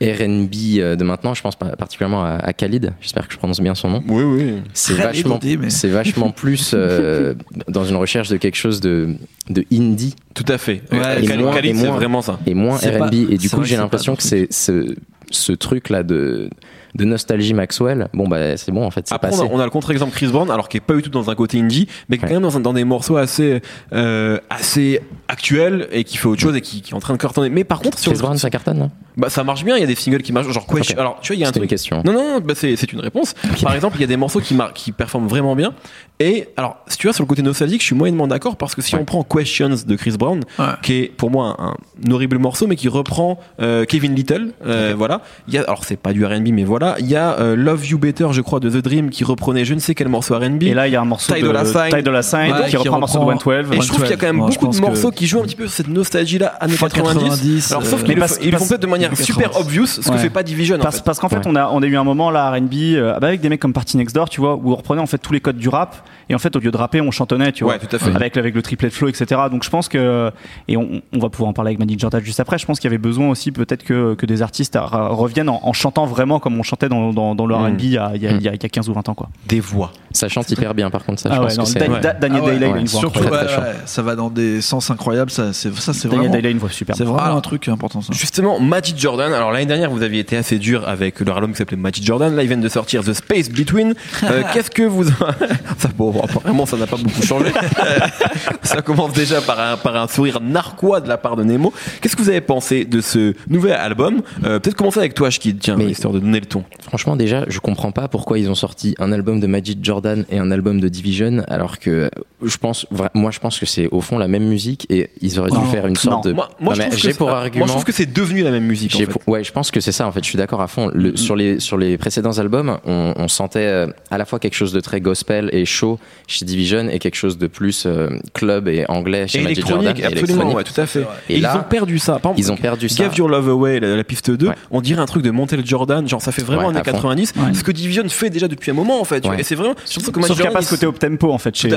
[0.00, 3.60] R&B euh, de maintenant je pense pas- particulièrement à, à Khalid j'espère que je prononce
[3.60, 4.54] bien son nom Oui, oui.
[4.72, 7.34] c'est vachement, mais- c'est vachement plus euh,
[7.68, 9.14] dans une recherche de quelque chose de,
[9.50, 10.82] de indie Tout à fait.
[10.92, 12.38] Ouais, et Khalid, moins- Khalid, c'est vraiment ça.
[12.46, 12.98] et moins R&B.
[12.98, 14.94] pas- et du coup, vrai j'ai l'impression que c'est ce,
[15.30, 16.48] ce truc-là de,
[16.94, 18.08] de nostalgie Maxwell.
[18.14, 19.42] Bon, bah, c'est bon, en fait, c'est Après, on passé.
[19.42, 21.34] a, on a le contre-exemple Chris Brown, alors qui est pas du tout dans un
[21.34, 22.40] côté indie, mais qui est quand Ouais.
[22.40, 23.60] même dans, un- dans des morceaux assez,
[23.92, 27.18] euh, assez actuels et qui fait autre chose et qui, qui est en train de
[27.18, 27.50] cartonner.
[27.50, 29.76] Mais par contre, sur Chris Brown, ça cartonne, non bah, ça marche bien.
[29.76, 30.94] Il y a des singles qui marchent, genre Question.
[30.94, 31.00] Ok.
[31.00, 31.70] Alors, tu vois, il y a un C'était une truc.
[31.70, 32.02] question.
[32.04, 33.34] Non, non, non, bah, c'est, c'est une réponse.
[33.62, 35.74] Par exemple, il y a des morceaux qui, mar- qui performent vraiment bien.
[36.20, 38.82] Et alors, si tu vois, sur le côté nostalgique, je suis moyennement d'accord parce que
[38.82, 39.00] si Ouais.
[39.00, 40.66] on prend Questions de Chris Brown, Ouais.
[40.82, 41.74] qui est pour moi un,
[42.06, 45.20] un horrible morceau, mais qui reprend euh, Kevin Little, euh, voilà.
[45.48, 46.77] Il y a, alors, c'est pas du R&B, mais voilà.
[46.98, 49.74] Il y a euh, Love You Better, je crois, de The Dream, qui reprenait je
[49.74, 50.62] ne sais quel morceau R&B.
[50.64, 51.90] Et là, il y a un morceau Ty de Dolla Sign.
[51.90, 53.76] Ty Dolla Sign Ouais, qui qui reprend un morceau de reprend- 112.
[53.76, 55.42] Et je trouve qu'il y a quand même beaucoup de que- morceaux qui jouent un
[55.44, 57.20] petit peu cette nostalgie-là, années Fin 90.
[57.24, 59.60] 90, Alors, sauf euh, qu'ils Mais le, ils le font peut-être de manière super 90.
[59.66, 60.76] obvious, ce que fait pas Division.
[60.76, 61.04] en Parce, fait.
[61.04, 61.42] parce qu'en fait, Ouais.
[61.46, 63.96] on, a, on a eu un moment là, R&B, euh, avec des mecs comme Party
[63.96, 65.96] Next Door, tu vois, où on reprenait en fait tous les codes du rap,
[66.28, 68.14] et en fait, au lieu de rapper, on chantonnait, tu vois, Ouais, tout à fait.
[68.14, 69.40] avec, avec le triplet de flow, etc.
[69.50, 70.30] Donc je pense que,
[70.68, 72.88] et on, on va pouvoir en parler avec Magic Jordan juste après, je pense qu'il
[72.88, 76.58] y avait besoin aussi peut-être que, que des artistes reviennent en, en chantant vraiment comme
[76.58, 77.58] on chantait dans, dans, dans le Mm.
[77.58, 79.28] R&B il y, a, il, y a, il y a 15 ou 20 ans, quoi.
[79.46, 79.90] Des voix.
[80.12, 81.78] Ça chante hyper bien, par contre, ça, je Ah ouais, pense non, que c'est.
[81.80, 82.00] Da- ouais.
[82.00, 82.80] Da- Daniel Ah a ouais.
[82.80, 85.30] une voix Surtout, ouais, ouais, ça va dans des sens incroyables.
[85.30, 86.46] Ça, c'est ça, c'est Daniel vraiment.
[86.46, 86.96] A une voix super.
[86.96, 87.32] C'est vraiment Ah.
[87.32, 88.00] un truc important.
[88.00, 88.12] Ça.
[88.12, 89.32] Justement, Magic Jordan.
[89.32, 92.34] Alors l'année dernière, vous aviez été assez dur avec leur album qui s'appelait Magic Jordan.
[92.34, 93.94] Là, ils viennent de sortir The Space Between.
[94.24, 95.04] Euh, Qu'est-ce que vous
[95.78, 97.46] ça, bon, apparemment, ça n'a pas beaucoup changé.
[97.46, 97.98] Euh,
[98.62, 101.72] ça commence déjà par un, par un sourire narquois de la part de Nemo.
[102.00, 104.22] Qu'est-ce que vous avez pensé de ce nouvel album?
[104.44, 106.64] Euh, Peut-être commencer avec toi, Shkid, tiens, Mais- histoire de donner le ton.
[106.82, 109.97] Franchement, déjà, je comprends pas pourquoi ils ont sorti un album de Magic Jordan
[110.30, 112.10] et un album de Division, alors que
[112.42, 115.50] je pense, moi, je pense que c'est au fond la même musique et ils auraient
[115.50, 116.00] dû Non, faire une non.
[116.00, 116.32] sorte de.
[116.32, 117.58] Moi, moi, Non, je j'ai que pour c'est- argument.
[117.60, 118.94] moi, je trouve que c'est devenu la même musique.
[118.94, 119.06] En fait.
[119.06, 120.20] pour- Ouais, je pense que c'est ça en fait.
[120.22, 120.90] Je suis d'accord à fond.
[120.94, 124.54] Le- sur les sur les précédents albums, on, on sentait euh, à la fois quelque
[124.54, 128.68] chose de très gospel et chaud chez Division et quelque chose de plus euh, club
[128.68, 129.94] et anglais chez Et Magic Jordan.
[129.96, 130.10] et absolument,
[130.50, 130.56] électronique.
[130.56, 131.04] ouais, tout à fait.
[131.28, 132.18] Et Et, là, ils ont perdu ça.
[132.18, 133.04] Par exemple, Ils ont perdu ça.
[133.04, 134.54] Give Your Love Away, la, la piste 2, Ouais.
[134.70, 136.92] on dirait un truc de Montel Jordan, genre ça fait vraiment Ouais, années à fond.
[136.92, 137.54] 90, Ouais.
[137.54, 139.24] ce que Division fait déjà depuis un moment en fait.
[139.38, 141.54] Et c'est vraiment, surtout que Magic a pas Jordan, ce côté up tempo en fait
[141.56, 141.68] chez,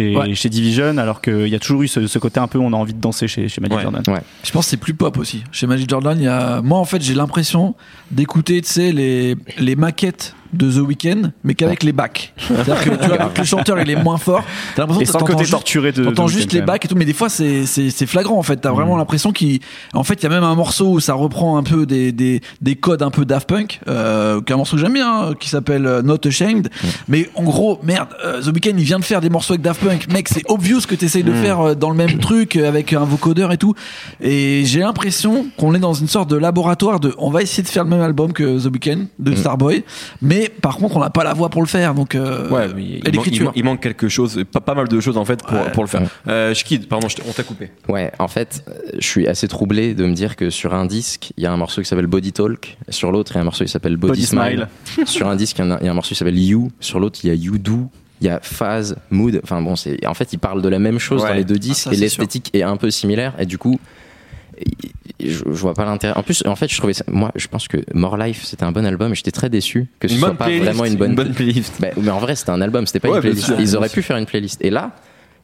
[0.00, 0.34] Chez, Ouais.
[0.34, 2.76] chez Division, alors qu'il y a toujours eu ce, ce côté un peu on a
[2.76, 3.82] envie de danser chez, chez Magic Ouais.
[3.82, 4.02] Jordan.
[4.08, 4.20] Ouais.
[4.44, 5.44] Je pense que c'est plus pop aussi.
[5.52, 6.60] Chez Magic Jordan, il y a.
[6.62, 7.74] Moi, en fait, j'ai l'impression
[8.10, 12.32] d'écouter, les, les maquettes de The Weeknd, mais qu'avec les bacs.
[12.36, 14.44] C'est-à-dire que tu vois, avec le chanteur, il est moins fort.
[14.74, 16.04] T'as l'impression que t'entends torturé de.
[16.04, 18.56] T'entends juste les bacs et tout, mais des fois c'est c'est flagrant en fait.
[18.56, 19.60] T'as vraiment l'impression qu'il,
[19.94, 22.40] en fait, il y a même un morceau où ça reprend un peu des des
[22.60, 25.34] des codes un peu Daft Punk, euh, qui est un morceau que j'aime bien, hein,
[25.38, 26.68] qui s'appelle euh, Not Ashamed.
[27.08, 29.82] Mais en gros, merde, euh, The Weeknd il vient de faire des morceaux avec Daft
[29.82, 33.04] Punk, mec, c'est obvious que t'essayes de faire euh, dans le même truc avec un
[33.04, 33.74] vocodeur et tout.
[34.20, 37.68] Et j'ai l'impression qu'on est dans une sorte de laboratoire de, on va essayer de
[37.68, 39.84] faire le même album que The Weeknd de Starboy,
[40.22, 42.82] mais par contre on n'a pas la voix pour le faire, donc euh, Ouais, mais
[42.82, 43.44] il, manque, il l'écriture.
[43.46, 45.70] manque- il manque quelque chose, pas, pas mal de choses en fait pour, Ouais.
[45.72, 46.02] pour le faire.
[46.02, 46.08] Ouais.
[46.28, 47.70] Euh, Shkid, pardon, je on t'a coupé.
[47.88, 48.64] Ouais, en fait,
[48.98, 51.56] je suis assez troublé de me dire que sur un disque, il y a un
[51.56, 53.96] morceau qui s'appelle Body Talk, et sur l'autre, il y a un morceau qui s'appelle
[53.96, 54.68] Body, Body Smile.
[55.06, 57.00] sur un disque, il y, a- il y a un morceau qui s'appelle You, sur
[57.00, 57.88] l'autre, il y a You Do.
[58.22, 60.98] Il y a phase, mood, enfin bon, c'est en fait ils parlent de la même
[60.98, 61.28] chose Ouais.
[61.30, 63.80] dans les deux disques Ah, ça, et l'esthétique est un peu similaire et du coup
[65.28, 66.14] je, je vois pas l'intérêt.
[66.16, 68.72] En plus, en fait, je trouvais ça, moi, je pense que More Life c'était un
[68.72, 71.74] bon album et j'étais très déçu que ce soit pas playlist, vraiment une bonne, playlist.
[71.80, 73.52] Bah, mais en vrai, c'était un album, c'était pas Ouais, une playlist.
[73.58, 74.60] Ils auraient pu faire une playlist.
[74.62, 74.92] Et là,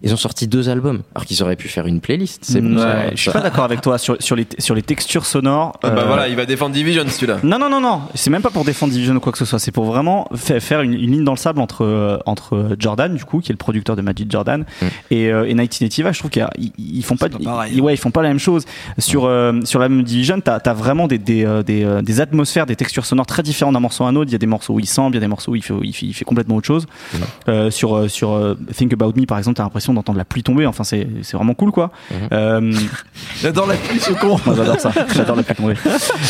[0.02, 2.40] ils ont sorti deux albums, alors qu'ils auraient pu faire une playlist.
[2.44, 4.82] C'est bon, Ouais, ça- je suis pas d'accord avec toi sur, sur, les, sur les
[4.82, 5.72] textures sonores.
[5.82, 7.38] Bah euh, voilà, il va défendre Division celui-là.
[7.42, 8.02] Non, non, non, non.
[8.14, 9.58] C'est même pas pour défendre Division ou quoi que ce soit.
[9.58, 13.14] C'est pour vraiment fa- faire une, une ligne dans le sable entre, euh, entre Jordan,
[13.14, 14.86] du coup, qui est le producteur de Magic Jordan, Mm.
[15.10, 16.12] et, euh, et 1985.
[16.12, 16.46] Je trouve qu'ils
[16.78, 18.64] ils, font pas, pas pareil, ils, ouais, ils font pas la même chose.
[18.98, 22.20] Sur, euh, sur la même Division, t'as as vraiment des, des, euh, des, euh, des
[22.20, 24.28] atmosphères, des textures sonores très différentes d'un morceau à un autre.
[24.30, 25.62] Il y a des morceaux où il semble, il y a des morceaux où il
[25.62, 26.86] fait, il fait, il fait complètement autre chose.
[27.14, 27.16] Mm.
[27.48, 30.24] Euh, sur, euh, sur euh, Think About Me, par exemple, t'as l'impression l'impression d'entendre la
[30.24, 30.66] pluie tomber.
[30.66, 31.90] Enfin, c'est c'est vraiment cool, quoi.
[32.32, 32.72] Euh,
[33.40, 34.38] J'adore la pluie, ce con.
[34.46, 34.90] j'adore ça.
[35.14, 35.74] J'adore la pluie tomber.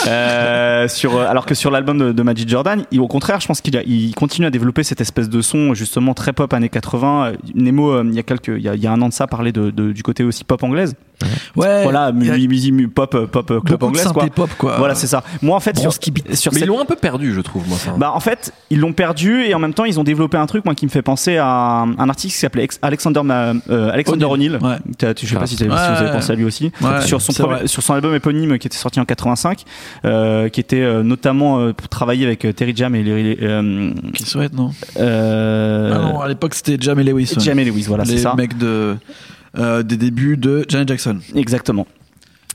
[0.07, 3.61] Euh, sur, alors que sur l'album de, de Magic Jordan, il, au contraire, je pense
[3.61, 7.25] qu'il il continue à développer cette espèce de son justement très pop années 80.
[7.27, 9.09] Euh, Nemo, euh, il y a quelques, il y a, il y a un an
[9.09, 10.95] de ça, parlait de, de- du côté aussi pop anglaise.
[11.57, 11.83] Ouais.
[11.85, 14.27] voilà, musique mu- pop, pop club anglaise, quoi.
[14.27, 14.77] pop, quoi.
[14.79, 15.23] Voilà, c'est ça.
[15.43, 16.35] Moi, en fait, sur, qui bite.
[16.37, 17.93] sur Mais cette- ils l'ont un peu perdu, je trouve, moi, ça.
[17.97, 20.65] bah en fait ils l'ont perdu et en même temps ils ont développé un truc
[20.65, 23.91] moi qui me fait penser à un, un artiste qui s'appelait Ex- Alexander Ma- euh,
[23.91, 24.59] Alexander O'Neill.
[24.63, 24.77] Ouais.
[25.01, 26.71] Je sais pas si, si vous avez pensé à lui aussi.
[26.83, 29.63] Ouais, sur son premier- sur son album éponyme qui était sorti en 85,
[30.05, 33.91] euh, qui était euh, notamment euh, pour travailler avec euh, Terry Jam et les, euh,
[34.15, 34.71] Qui souhaite, non?
[34.99, 37.33] euh, Ah non, à l'époque, c'était Jam et Lewis.
[37.37, 37.43] ouais.
[37.43, 38.35] Jam et Lewis, voilà, c'est Les ça.
[38.37, 38.97] mecs de,
[39.59, 41.19] euh, des débuts de Janet Jackson.
[41.35, 41.87] Exactement.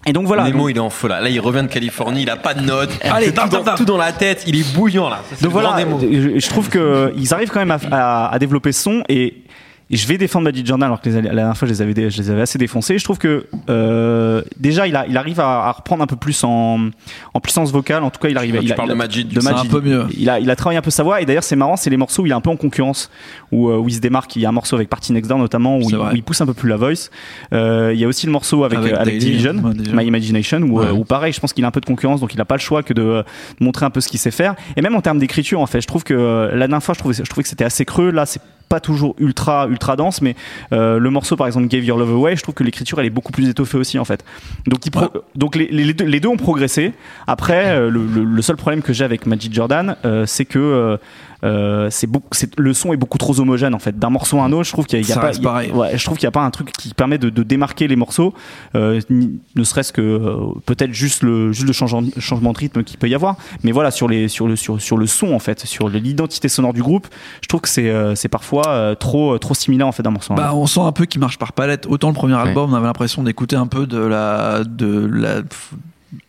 [0.08, 0.44] Et donc voilà.
[0.46, 1.22] Nemo, donc- il est en feu là.
[1.22, 2.90] Là, il revient de Californie, il a pas de notes.
[3.04, 5.20] Allez, tout, dans, tout dans la tête, il est bouillant là.
[5.30, 8.34] Ça, c'est Donc le voilà, je, je trouve que ils arrivent quand même à, à-
[8.34, 9.44] à développer ce son et,
[9.92, 12.10] et je vais défendre Magic Jordan alors que les- la dernière fois je les avais,
[12.10, 12.98] je les avais assez défoncés.
[12.98, 16.44] Je trouve que euh, déjà il, a, il arrive à, à reprendre un peu plus
[16.44, 16.90] en,
[17.34, 18.04] en puissance vocale.
[18.04, 18.58] En tout cas, il arrive.
[18.58, 20.06] Tu il a, parles il a- de de un peu mieux.
[20.18, 21.98] Il a, il a travaillé un peu sa voix et d'ailleurs c'est marrant, c'est les
[21.98, 23.12] morceaux où il est un peu en concurrence
[23.52, 24.36] où, euh, où il se démarque.
[24.36, 26.14] Il y a un morceau avec Party Next Door notamment où, il, vrai.
[26.14, 27.10] où il pousse un peu plus la voice.
[27.54, 29.74] Euh, il y a aussi le morceau avec, Avec euh, avec Division, ouais.
[29.94, 30.86] My Imagination où, Ouais.
[30.88, 32.56] euh, où pareil, je pense qu'il a un peu de concurrence donc il a pas
[32.56, 33.24] le choix que de euh,
[33.60, 34.56] montrer un peu ce qu'il sait faire.
[34.78, 37.14] Et même en termes d'écriture en fait, je trouve que la dernière fois je trouvais,
[37.16, 38.12] je trouvais que c'était assez creux.
[38.12, 40.34] Là c'est pas toujours ultra ultra dense mais
[40.72, 43.16] euh, le morceau par exemple Gave Your Love Away je trouve que l'écriture elle est
[43.20, 44.24] beaucoup plus étoffée aussi en fait.
[44.66, 46.94] Donc, il pro- donc les, deux, les deux ont progressé.
[47.28, 50.98] Après euh, le, le- le seul problème que j'ai avec Magic Jordan euh, c'est que
[51.44, 52.28] euh, c'est beaucoup
[52.58, 54.86] le son est beaucoup trop homogène en fait d'un morceau à un autre je trouve
[54.86, 56.44] qu'il y a, y a pas y a- ouais, je trouve qu'il y a pas
[56.44, 58.34] un truc qui permet de, de démarquer les morceaux
[58.76, 62.84] euh, ni- ne serait-ce que euh, peut-être juste le juste le changement, changement de rythme
[62.84, 65.40] qu'il peut y avoir mais voilà sur les sur le sur, sur le son en
[65.40, 67.08] fait sur l'identité sonore du groupe
[67.42, 70.34] je trouve que c'est euh, c'est parfois euh, trop trop similaire en fait d'un morceau
[70.34, 71.88] à un Bah, on sent un peu qu'il marche par palette.
[71.88, 72.40] Autant le premier Ouais.
[72.42, 75.42] album, on avait l'impression d'écouter un peu de la, de la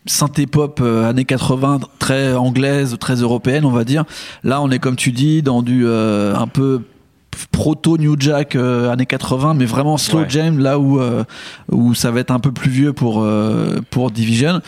[0.07, 4.05] synthé pop euh, années 80, très anglaise, très européenne, on va dire.
[4.45, 6.83] Là, on est comme tu dis dans du euh, un peu
[7.51, 10.27] proto New Jack euh, années 80 mais vraiment slow Ouais.
[10.29, 11.25] jam là où euh,
[11.71, 14.61] où ça va être un peu plus vieux pour euh, pour Division.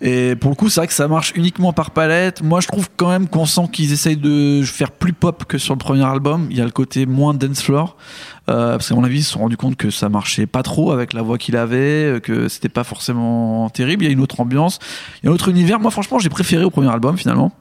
[0.00, 2.42] Et pour le coup c'est vrai que ça marche uniquement par palette.
[2.42, 5.74] Moi je trouve quand même qu'on sent qu'ils essayent de faire plus pop que sur
[5.74, 6.46] le premier album.
[6.50, 7.96] Il y a le côté moins dance floor
[8.50, 10.90] euh, parce qu'à mon avis ils se sont rendus compte que ça marchait pas trop
[10.92, 11.76] avec la voix qu'il avait
[12.16, 14.04] euh, que c'était pas forcément terrible.
[14.04, 14.78] Il y a une autre ambiance.
[15.22, 15.78] Il y a un autre univers.
[15.80, 17.52] Moi franchement j'ai préféré au premier album finalement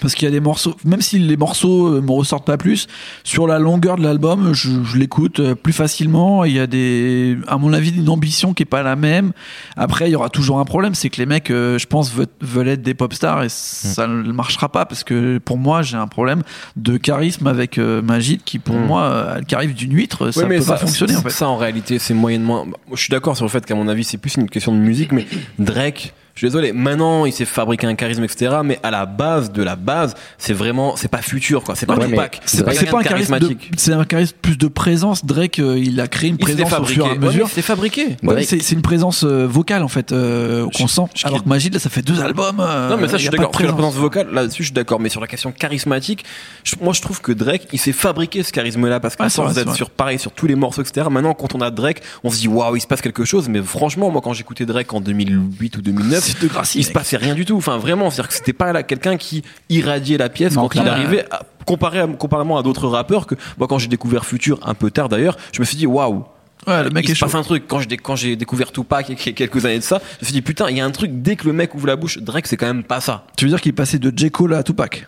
[0.00, 2.88] parce qu'il y a des morceaux, même si les morceaux euh, me ressortent pas plus,
[3.22, 6.44] sur la longueur de l'album, je, je l'écoute euh, plus facilement.
[6.44, 9.32] Il y a des, à mon avis, une ambition qui est pas la même.
[9.76, 12.68] Après, il y aura toujours un problème, c'est que les mecs, euh, je pense, veulent,
[12.68, 16.08] être des pop stars et ça ne marchera pas parce que pour moi, j'ai un
[16.08, 16.42] problème
[16.76, 18.86] de charisme avec Magid qui, pour Mm.
[18.86, 21.30] moi, euh, le charisme d'une huître, ça Ouais, peut pas fonctionner en fait.
[21.30, 22.66] Ça, en réalité, c'est moyennement.
[22.92, 25.12] Je suis d'accord sur le fait qu'à mon avis, c'est plus une question de musique,
[25.12, 25.26] mais
[25.58, 26.12] Drake.
[26.34, 28.56] Je suis désolé, maintenant il s'est fabriqué un charisme, etc.
[28.64, 31.76] Mais à la base de la base, c'est vraiment, c'est pas futur, quoi.
[31.76, 32.40] C'est pas Ouais, Tupac.
[32.44, 32.72] c'est C'est pas.
[32.72, 33.38] C'est pas un de charisme,
[33.76, 35.24] c'est un charisme plus de présence.
[35.24, 37.46] Drake, euh, il a créé une Il présence au fur et à Ouais, mesure.
[37.48, 38.16] il s'est fabriqué.
[38.24, 41.02] Ouais, c'est c'est une présence euh, vocale en fait euh, qu'on sent.
[41.14, 42.58] je- Alors que Magid là, ça fait deux albums.
[42.58, 43.54] euh, Non, mais ça, je suis d'accord.
[43.54, 43.94] Sur la présence.
[43.94, 44.98] vocale, là-dessus, je suis d'accord.
[44.98, 46.24] Mais sur la question charismatique,
[46.64, 49.40] je- moi, je trouve que Drake, il s'est fabriqué ce charisme-là parce qu'à Ouais, c'est
[49.48, 49.76] c'est d'être vrai.
[49.76, 51.06] sur pareil, sur tous les morceaux, etc.
[51.10, 53.48] Maintenant, quand on a Drake, on se dit, waouh, il se passe quelque chose.
[53.48, 56.92] Mais franchement, moi, quand j'écoutais Drake en 2008 ou 2009, C'est de Gracie, il se
[56.92, 57.56] passait rien du tout.
[57.56, 60.88] Enfin, vraiment, c'est-à-dire que c'était pas là quelqu'un qui irradiait la pièce Non, quand il
[60.88, 64.74] arrivait, à- comparé à- comparément à d'autres rappeurs que, moi, quand j'ai découvert Future, un
[64.74, 66.24] peu tard d'ailleurs, je me suis dit, waouh,
[66.66, 67.26] Ouais, le mec il est se chaud.
[67.26, 67.64] passe un truc.
[67.68, 70.24] Quand j'ai quand j'ai découvert Tupac il y a quelques années de ça, je me
[70.24, 72.16] suis dit putain, il y a un truc dès que le mec ouvre la bouche,
[72.18, 73.26] Drake c'est quand même pas ça.
[73.36, 75.06] Tu veux dire qu'il est passé de J Cole à Tupac?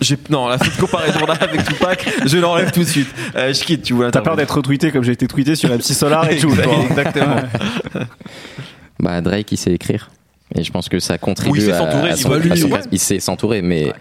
[0.00, 3.06] J'ai non, la cette comparaison là avec Tupac, je l'enlève tout de suite.
[3.36, 4.10] Euh, je quitte, tu vois.
[4.10, 6.50] T'as peur d'être retweeté comme j'ai été tweeté sur MC Solar et tout.
[6.90, 7.36] Exactement.
[9.00, 10.10] Bah, Drake, il sait écrire.
[10.56, 12.70] Et je pense que ça contribue Oui, il à, s'entourer, à il son- à son-
[12.70, 12.80] ouais.
[12.92, 13.92] il sait s'entourer, mais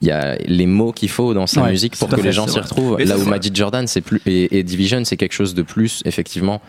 [0.00, 2.32] il y a les mots qu'il faut dans sa Ouais, musique pour que fait, les
[2.32, 2.96] gens s'y retrouvent.
[2.98, 3.30] Mais Là où vrai.
[3.30, 6.60] Magic Jordan c'est plus et, et Division, c'est quelque chose de plus effectivement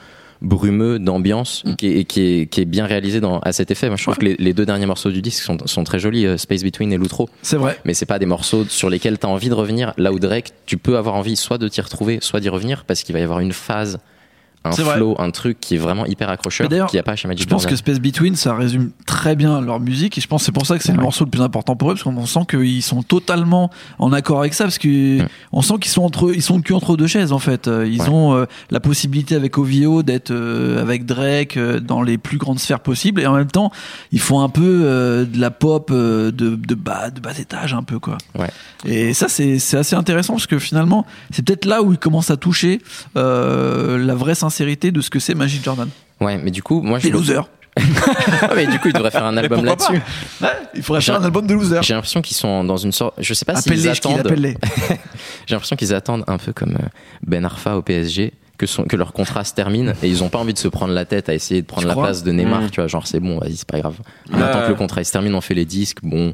[0.41, 1.75] brumeux d'ambiance Mm.
[1.75, 3.87] qui, est, qui, est, qui est bien réalisé dans, à cet effet.
[3.89, 6.25] Moi, je trouve que les, les deux derniers morceaux du disque sont, sont très jolis,
[6.25, 7.27] euh, Space Between et L'Outro.
[7.41, 7.77] C'est vrai.
[7.83, 9.93] Mais c'est pas des morceaux sur lesquels tu as envie de revenir.
[9.97, 13.03] Là où Drake, tu peux avoir envie soit de t'y retrouver, soit d'y revenir, parce
[13.03, 13.99] qu'il va y avoir une phase
[14.65, 14.97] un vrai.
[14.97, 17.49] flow, un truc qui est vraiment hyper accrocheur, qu'il n'y a pas chez Magic Je
[17.49, 17.71] pense Jordan.
[17.71, 20.65] que Space Between, ça résume très bien leur musique et je pense que c'est pour
[20.65, 23.01] ça que c'est le morceau le plus important pour eux parce qu'on sent qu'ils sont
[23.01, 23.69] totalement
[23.99, 25.61] en accord avec ça parce que Mm.
[25.61, 27.67] sent qu'ils sont entre ils sont le cul entre deux chaises en fait.
[27.67, 28.09] Euh, Ils Ouais.
[28.09, 32.59] ont euh, la possibilité avec OVO d'être euh, avec Drake euh, dans les plus grandes
[32.59, 33.71] sphères possibles et en même temps
[34.11, 34.59] ils font un peu
[35.31, 38.17] de la pop de, de bas de bas étage un peu quoi.
[38.85, 42.37] Et ça c'est assez intéressant parce que finalement c'est peut-être là où ils commencent à
[42.37, 42.81] toucher
[43.15, 45.89] la vraie sincérité de ce que c'est Magic Jordan.
[46.19, 47.05] Ouais, mais du coup, moi je.
[47.05, 47.47] Les losers.
[48.41, 50.01] Ah, mais du coup, ils devraient faire un album là-dessus.
[50.75, 51.81] Il faudrait faire un album de losers.
[51.83, 53.15] J'ai l'impression qu'ils sont dans une sorte.
[53.19, 54.25] Je sais pas s'ils Appelle-les, Shkid, attendent.
[54.27, 54.57] appelle-les.
[55.45, 56.87] J'ai l'impression qu'ils attendent un peu comme euh,
[57.25, 58.33] Ben Arfa au PSG.
[58.57, 60.93] Que, son- que leur contrat se termine et ils ont pas envie de se prendre
[60.93, 62.69] la tête à essayer de prendre Tu la crois place de Neymar, Mm.
[62.71, 63.95] tu vois, genre c'est bon, vas-y, c'est pas grave.
[64.33, 66.33] On attend que le contrat il se termine, on fait les disques, bon,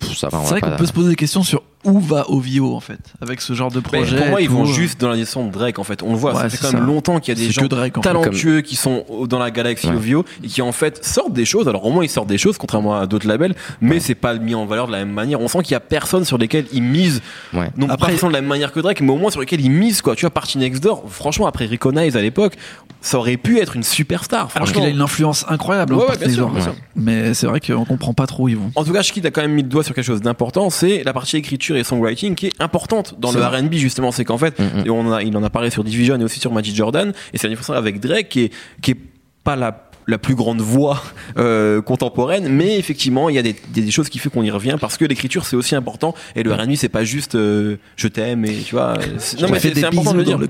[0.00, 2.00] pff, ça va, on C'est va vrai qu'on peut se poser des questions sur où
[2.00, 4.16] va OVO en fait, avec ce genre de Mais projet.
[4.16, 6.02] pour moi, ils vont juste dans la direction de Drake en fait.
[6.02, 7.66] On le voit, Ouais, ça fait c'est quand même longtemps qu'il y a des gens
[7.66, 10.14] Drake talentueux qui sont dans la galaxie Ouais.
[10.14, 11.68] OVO et qui en fait sortent des choses.
[11.68, 14.54] Alors au moins ils sortent des choses contrairement à d'autres labels, mais c'est pas mis
[14.54, 15.40] en valeur de la même manière.
[15.40, 17.70] On sent qu'il y a personne sur lesquels ils misent, Ouais.
[17.76, 19.60] non Après- pas forcément de la même manière que Drake, mais au moins sur lesquels
[19.60, 20.14] ils misent quoi.
[20.16, 22.54] Tu vois, Party Next Door, franchement après Recognize à l'époque,
[23.00, 24.40] ça aurait pu être une superstar.
[24.40, 24.74] Alors Franchement.
[24.74, 25.94] qu'il a une influence incroyable.
[25.94, 26.74] Ouais, hein, ouais, sûr.
[26.96, 28.70] Mais c'est vrai qu'on comprend pas trop où ils vont.
[28.74, 31.02] En tout cas, Shkid a quand même mis le doigt sur quelque chose d'important, c'est
[31.04, 33.40] la partie écriture et songwriting qui est importante dans le.
[33.42, 34.12] R&B justement.
[34.12, 34.86] C'est qu'en fait, Mm, mm.
[34.86, 37.38] et on a, il en a parlé sur Division et aussi sur Magic Jordan, et
[37.38, 38.96] c'est la différence avec Drake qui est, qui est
[39.44, 41.02] pas la la plus grande voix
[41.38, 44.50] euh, contemporaine, mais effectivement, il y a des, des, des choses qui fait qu'on y
[44.50, 48.08] revient parce que l'écriture c'est aussi important et le R&B c'est pas juste euh, je
[48.08, 48.98] t'aime et tu vois.
[49.16, 50.36] c'est- Non mais fait c'est important de le dire.
[50.36, 50.46] le.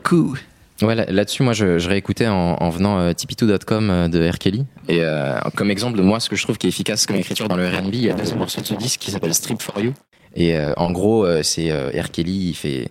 [0.83, 4.39] Ouais, là- là-dessus, moi, je, je réécoutais en, en venant euh, tipeee2.com euh, de R.
[4.39, 4.65] Kelly.
[4.89, 7.57] Et euh, comme exemple moi, ce que je trouve qui est efficace comme écriture dans
[7.57, 9.93] le R&B, il y a deux morceaux de ce disque qui s'appelle Strip for You.
[10.35, 12.11] Et euh, en gros, euh, c'est euh, R.
[12.11, 12.89] Kelly, il fait,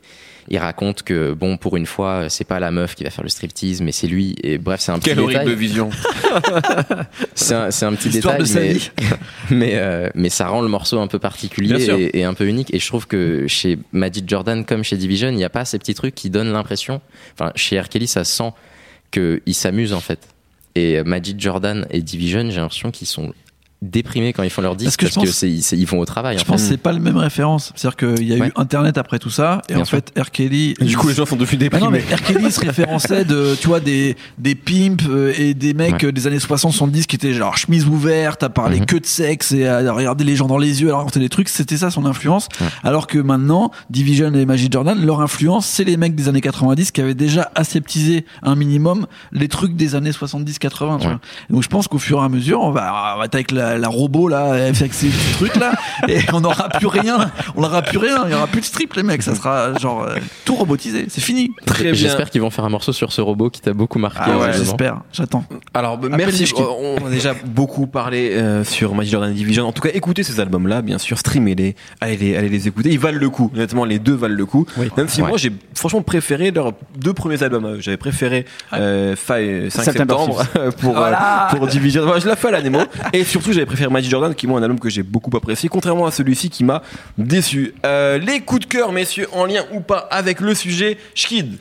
[0.50, 3.30] il raconte que bon, pour une fois, c'est pas la meuf qui va faire le
[3.30, 4.36] striptease, mais c'est lui.
[4.44, 5.56] Et bref, c'est un petit Quelle horrible détail.
[5.56, 5.90] vision.
[7.36, 8.92] C'est un, c'est un petit L'histoire détail, de sa mais, vie.
[9.52, 12.74] mais, euh, mais ça rend le morceau un peu particulier et, et un peu unique.
[12.74, 15.78] Et je trouve que chez Magic Jordan, comme chez Division, il n'y a pas ces
[15.80, 17.02] petits trucs qui donnent l'impression.
[17.34, 17.90] Enfin, chez R.
[17.90, 18.52] Kelly, ça sent
[19.12, 20.20] qu'il s'amuse en fait.
[20.76, 23.34] Et Magic Jordan et Division, j'ai l'impression qu'ils sont
[23.84, 26.00] déprimés quand ils font leur disque que je parce que, c'est, ils, c'est- ils vont
[26.00, 26.38] au travail.
[26.38, 27.72] Je en pense que c'est pas la même référence.
[27.76, 28.52] C'est-à-dire qu'il y a eu.
[28.56, 29.98] Internet après tout ça, et Bien en sûr.
[29.98, 30.32] fait, R.
[30.32, 30.74] Kelly.
[30.80, 32.04] du coup, les gens sont devenus Bah non, déprimés.
[32.10, 32.22] mais R.
[32.24, 36.06] Kelly se référençait de, tu vois, des, des pimps euh, et des mecs Ouais.
[36.06, 38.86] euh, des années 60-70 qui étaient genre chemise ouverte, à parler Mhm.
[38.86, 41.50] que de sexe et à regarder les gens dans les yeux, à raconter des trucs.
[41.50, 42.48] C'était ça son influence.
[42.62, 42.68] Ouais.
[42.84, 46.92] Alors que maintenant, Division et Magic Jordan, leur influence, c'est les mecs des années 90
[46.92, 50.98] qui avaient déjà aseptisé un minimum les trucs des années 70-80.
[51.00, 51.14] tu Ouais.
[51.14, 51.20] vois.
[51.50, 53.73] Donc je pense qu'au fur et à mesure, on va, on va être avec la,
[53.78, 55.74] la robot là, avec ces trucs là,
[56.08, 57.32] et on n'aura plus rien.
[57.56, 58.24] On n'aura plus rien.
[58.26, 59.22] Il y aura plus de strip, les mecs.
[59.24, 61.06] Ça sera genre euh, tout robotisé.
[61.10, 61.52] C'est fini.
[61.66, 61.94] Très bien.
[61.94, 64.22] J'espère qu'ils vont faire un morceau sur ce robot qui t'a beaucoup marqué.
[64.34, 65.02] Ah ouais, j'espère.
[65.12, 65.44] J'attends.
[65.74, 66.46] Alors bah, merci.
[66.46, 66.64] Shkid.
[66.64, 69.68] On a déjà beaucoup parlé euh, sur Magic Jordan et Division.
[69.68, 72.90] En tout cas, écoutez ces albums-là, bien sûr, streamez-les, allez les, allez les écouter.
[72.92, 73.52] Ils valent le coup.
[73.54, 74.66] Honnêtement, les deux valent le coup.
[74.98, 75.30] Même si Ouais.
[75.30, 77.66] moi, j'ai franchement préféré leurs deux premiers albums.
[77.66, 80.44] Euh, J'avais préféré euh, Fi- 5 September septembre
[80.82, 81.48] pour euh, Voilà.
[81.52, 82.04] pour Division.
[82.08, 82.80] Enfin, je l'ai fait à la Nemo.
[83.14, 85.70] Et surtout, j'avais préféré Magic Jordan, qui est moi un album que j'ai beaucoup apprécié,
[85.70, 86.82] contrairement à celui-ci qui m'a
[87.18, 87.74] déçu.
[87.86, 91.58] Euh, les coups de cœur, messieurs, en lien ou pas avec le sujet, Schkid.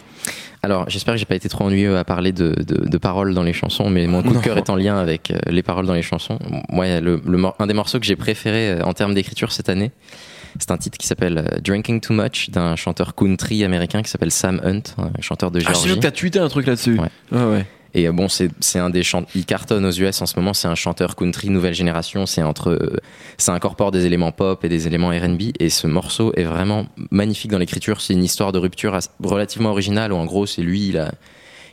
[0.64, 3.42] Alors, j'espère que j'ai pas été trop ennuyeux à parler de, de, de paroles dans
[3.42, 5.94] les chansons, mais mon coup de cœur est en lien avec euh, les paroles dans
[5.94, 6.38] les chansons.
[6.68, 9.68] Moi, le, le mor- un des morceaux que j'ai préféré euh, en termes d'écriture cette
[9.68, 9.90] année,
[10.60, 14.60] c'est un titre qui s'appelle Drinking Too Much d'un chanteur country américain qui s'appelle Sam
[14.64, 15.94] Hunt, un chanteur de Ah, je sais Géorgie.
[15.96, 16.96] que t'as tweeté un truc là-dessus.
[16.96, 17.08] Ouais.
[17.32, 17.66] Ouais, ouais.
[17.94, 20.54] Et euh, bon, c'est un des chanteurs, il cartonne aux US en ce moment.
[20.54, 22.26] C'est un chanteur country nouvelle génération.
[22.26, 22.96] C'est entre, euh,
[23.38, 25.52] ça incorpore des éléments pop et des éléments R&B.
[25.58, 28.00] Et ce morceau est vraiment magnifique dans l'écriture.
[28.00, 31.12] C'est une histoire de rupture relativement originale où en gros c'est lui, il a,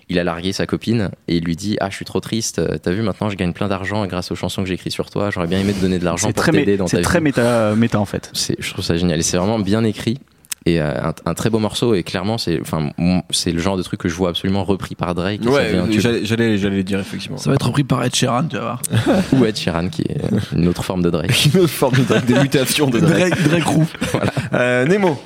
[0.09, 2.61] il a largué sa copine et il lui dit ah je suis trop triste.
[2.81, 5.29] T'as vu maintenant je gagne plein d'argent grâce aux chansons que j'écris sur toi.
[5.29, 7.25] J'aurais bien aimé te donner de l'argent pour très, t'aider dans ta c'est très vie.
[7.25, 8.31] méta, méta en fait.
[8.59, 9.19] Je trouve ça génial.
[9.19, 10.19] Et c'est vraiment bien écrit.
[10.73, 11.93] Et euh, un, un très beau morceau.
[11.95, 14.95] Et clairement c'est, enfin mon- c'est le genre de truc que je vois absolument repris
[14.95, 15.41] par Drake.
[15.45, 17.37] Ouais, j'allais, j'allais, j'allais le dire effectivement.
[17.37, 18.81] Ça va être repris par Ed Sheeran, tu vas voir.
[19.33, 20.17] ou Ed Sheeran qui est
[20.55, 21.49] une autre forme de Drake.
[21.53, 23.29] Une autre forme de Drake, des mutations de Drake.
[23.29, 23.87] Drake, Drake Roux.
[24.53, 25.17] Euh, Nemo.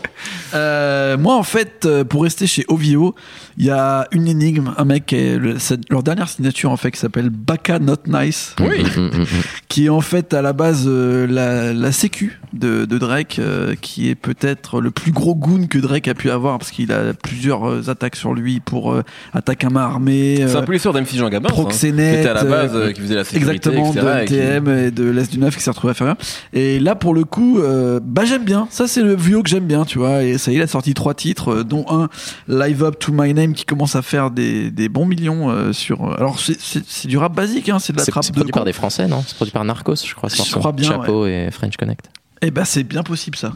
[0.54, 3.16] Euh, moi, en fait, euh, pour rester chez OVO,
[3.58, 5.56] il y a une énigme, un mec, qui est le-
[5.90, 8.84] leur dernière signature en fait, qui s'appelle Baka Not Nice, Oui.
[8.84, 9.26] Mm, mm, mm,
[9.68, 13.76] qui est en fait à la base euh, la, la sécu de, de Drake, euh,
[13.80, 17.14] qui est peut-être le plus gros goon que Drake a pu avoir, parce qu'il a
[17.14, 21.16] plusieurs attaques sur lui pour euh, attaque à main armée, C'est un peu l'histoire d'MC
[21.18, 21.50] Jean Gabin.
[21.50, 21.58] ça, hein.
[21.62, 24.92] proxénét, C'était à la base qui faisait la sécurité, Exactement, etc., de et qui- et
[24.92, 26.18] de l'Est du Neuf qui s'est retrouvé à faire rien.
[26.54, 28.68] Et là, pour le coup, euh, bah j'aime bien.
[28.70, 30.24] Ça, c'est le vieux que j'aime bien, tu vois.
[30.24, 32.10] Et ça y est, il a sorti trois titres, euh, dont un
[32.48, 36.04] Live Up to My Name qui commence à faire des, des bons millions euh, sur.
[36.06, 38.36] euh, Alors c'est- du rap basique, hein, c'est de la trappe c'est de.
[38.36, 39.24] produit par des Français, non?
[39.26, 40.30] C'est produit par Narcos, je crois.
[40.30, 42.06] Je crois bien, Chapeau et French Connect.
[42.42, 43.54] Et bah c'est bien possible ça.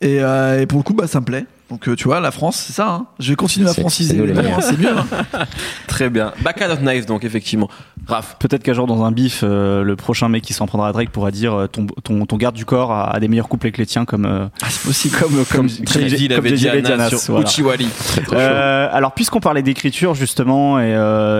[0.00, 1.44] Et, euh, et pour le coup, bah ça me plaît.
[1.70, 2.88] Donc tu vois, la France, c'est ça.
[2.90, 3.06] Hein.
[3.18, 4.88] Je vais continuer à franciser c'est mieux.
[4.90, 5.06] hein.
[5.86, 6.32] Très bien.
[6.42, 7.68] Backhand of Knives, donc, effectivement.
[8.08, 8.36] Raph.
[8.38, 11.10] Peut-être qu'un jour dans un bif, euh, le prochain mec qui s'en prendra à Drake
[11.10, 13.78] pourra dire euh, ton, ton, ton garde du corps a, a des meilleurs couplets que
[13.78, 15.16] les tiens comme euh, Ah, c'est possible.
[15.18, 16.64] comme comme comme- dit, comme avait dit
[16.96, 18.84] Nas, sur voilà.
[18.92, 20.90] Alors puisqu'on parlait d'écriture justement et,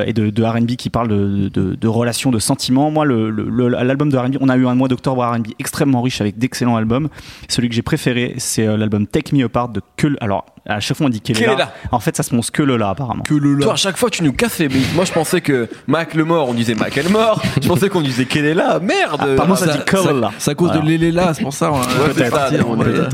[0.07, 4.16] et de, de R&B qui parle de, de, de relations, de sentiments, moi l'album de
[4.16, 7.09] R&B, on a eu un mois d'octobre R&B extrêmement riche avec d'excellents albums.
[7.48, 10.16] Celui que j'ai préféré, c'est l'album Take Me Apart de Keul.
[10.20, 11.46] Alors à chaque fois on dit Kelela.
[11.46, 11.72] Kelela.
[11.90, 13.22] En fait ça se prononce Kelela apparemment.
[13.22, 14.94] Que le Toi, à chaque fois, tu nous casses les briques.
[14.94, 17.42] Moi, je pensais que Mac le mort, on disait Mac le mort.
[17.61, 18.79] Je pensais qu'on disait là.
[18.81, 19.20] Merde.
[19.20, 20.31] Apparemment, ça Ça- dit Kelela.
[20.38, 20.83] C'est à cause Voilà.
[20.83, 21.72] de Léléla, c'est pour ça.
[21.72, 23.09] on- c'est peut-être.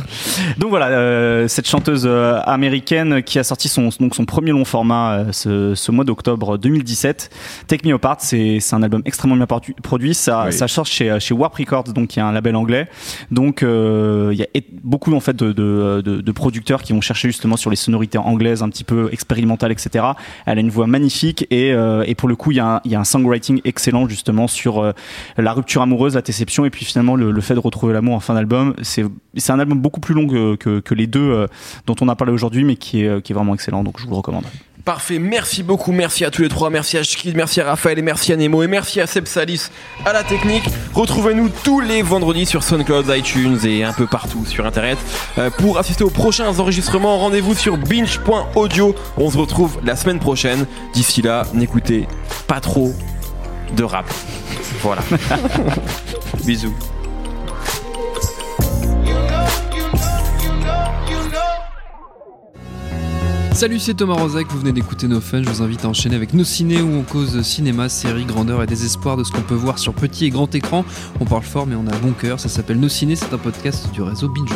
[0.58, 4.64] Donc voilà, euh, cette chanteuse euh, américaine qui a sorti son, donc son premier long
[4.64, 7.30] format euh, ce, ce mois d'octobre 2017.
[7.66, 10.14] Take Me Apart, c'est c'est un album extrêmement bien produ- produit.
[10.14, 10.52] Ça, Oui.
[10.52, 12.88] ça sort chez, chez Warp Records, donc qui est un label anglais.
[13.30, 14.46] Donc euh, il y a
[14.82, 18.18] beaucoup en fait de, de, de- de producteurs qui vont chercher justement sur les sonorités
[18.18, 20.04] anglaises un petit peu expérimentales, etc.
[20.44, 22.80] Elle a une voix magnifique et, euh, et pour le coup il y, a un,
[22.84, 24.92] il y a un songwriting excellent justement sur euh,
[25.36, 28.20] la rupture amoureuse, la déception et puis finalement le, le fait de retrouver l'amour en
[28.20, 28.74] fin d'album.
[28.82, 29.04] C'est
[29.50, 31.46] un album beaucoup plus long que, que, que les deux euh,
[31.86, 34.10] dont on a parlé aujourd'hui, mais qui est, qui est vraiment excellent, donc je vous
[34.10, 34.44] le recommande.
[34.88, 38.02] Parfait, merci beaucoup, merci à tous les trois, merci à Shkid, merci à Raphaël et
[38.02, 39.68] merci à Nemo et merci à Seb Salis
[40.06, 40.64] à la technique.
[40.94, 44.96] Retrouvez-nous tous les vendredis sur SoundCloud, iTunes et un peu partout sur internet.
[45.36, 48.94] Euh, pour assister aux prochains enregistrements, rendez-vous sur binge.audio.
[49.18, 50.64] On se retrouve la semaine prochaine.
[50.94, 52.08] D'ici là, n'écoutez
[52.46, 52.94] pas trop
[53.76, 54.06] de rap.
[54.80, 55.02] Voilà.
[56.46, 56.72] Bisous.
[63.58, 66.32] Salut, c'est Thomas Rozek, vous venez d'écouter nos fun, je vous invite à enchaîner avec
[66.32, 69.80] nos ciné où on cause cinéma, séries, grandeur et désespoir de ce qu'on peut voir
[69.80, 70.84] sur petit et grand écran.
[71.18, 73.90] On parle fort mais on a bon cœur, ça s'appelle Nos ciné, c'est un podcast
[73.90, 74.54] du réseau Binge.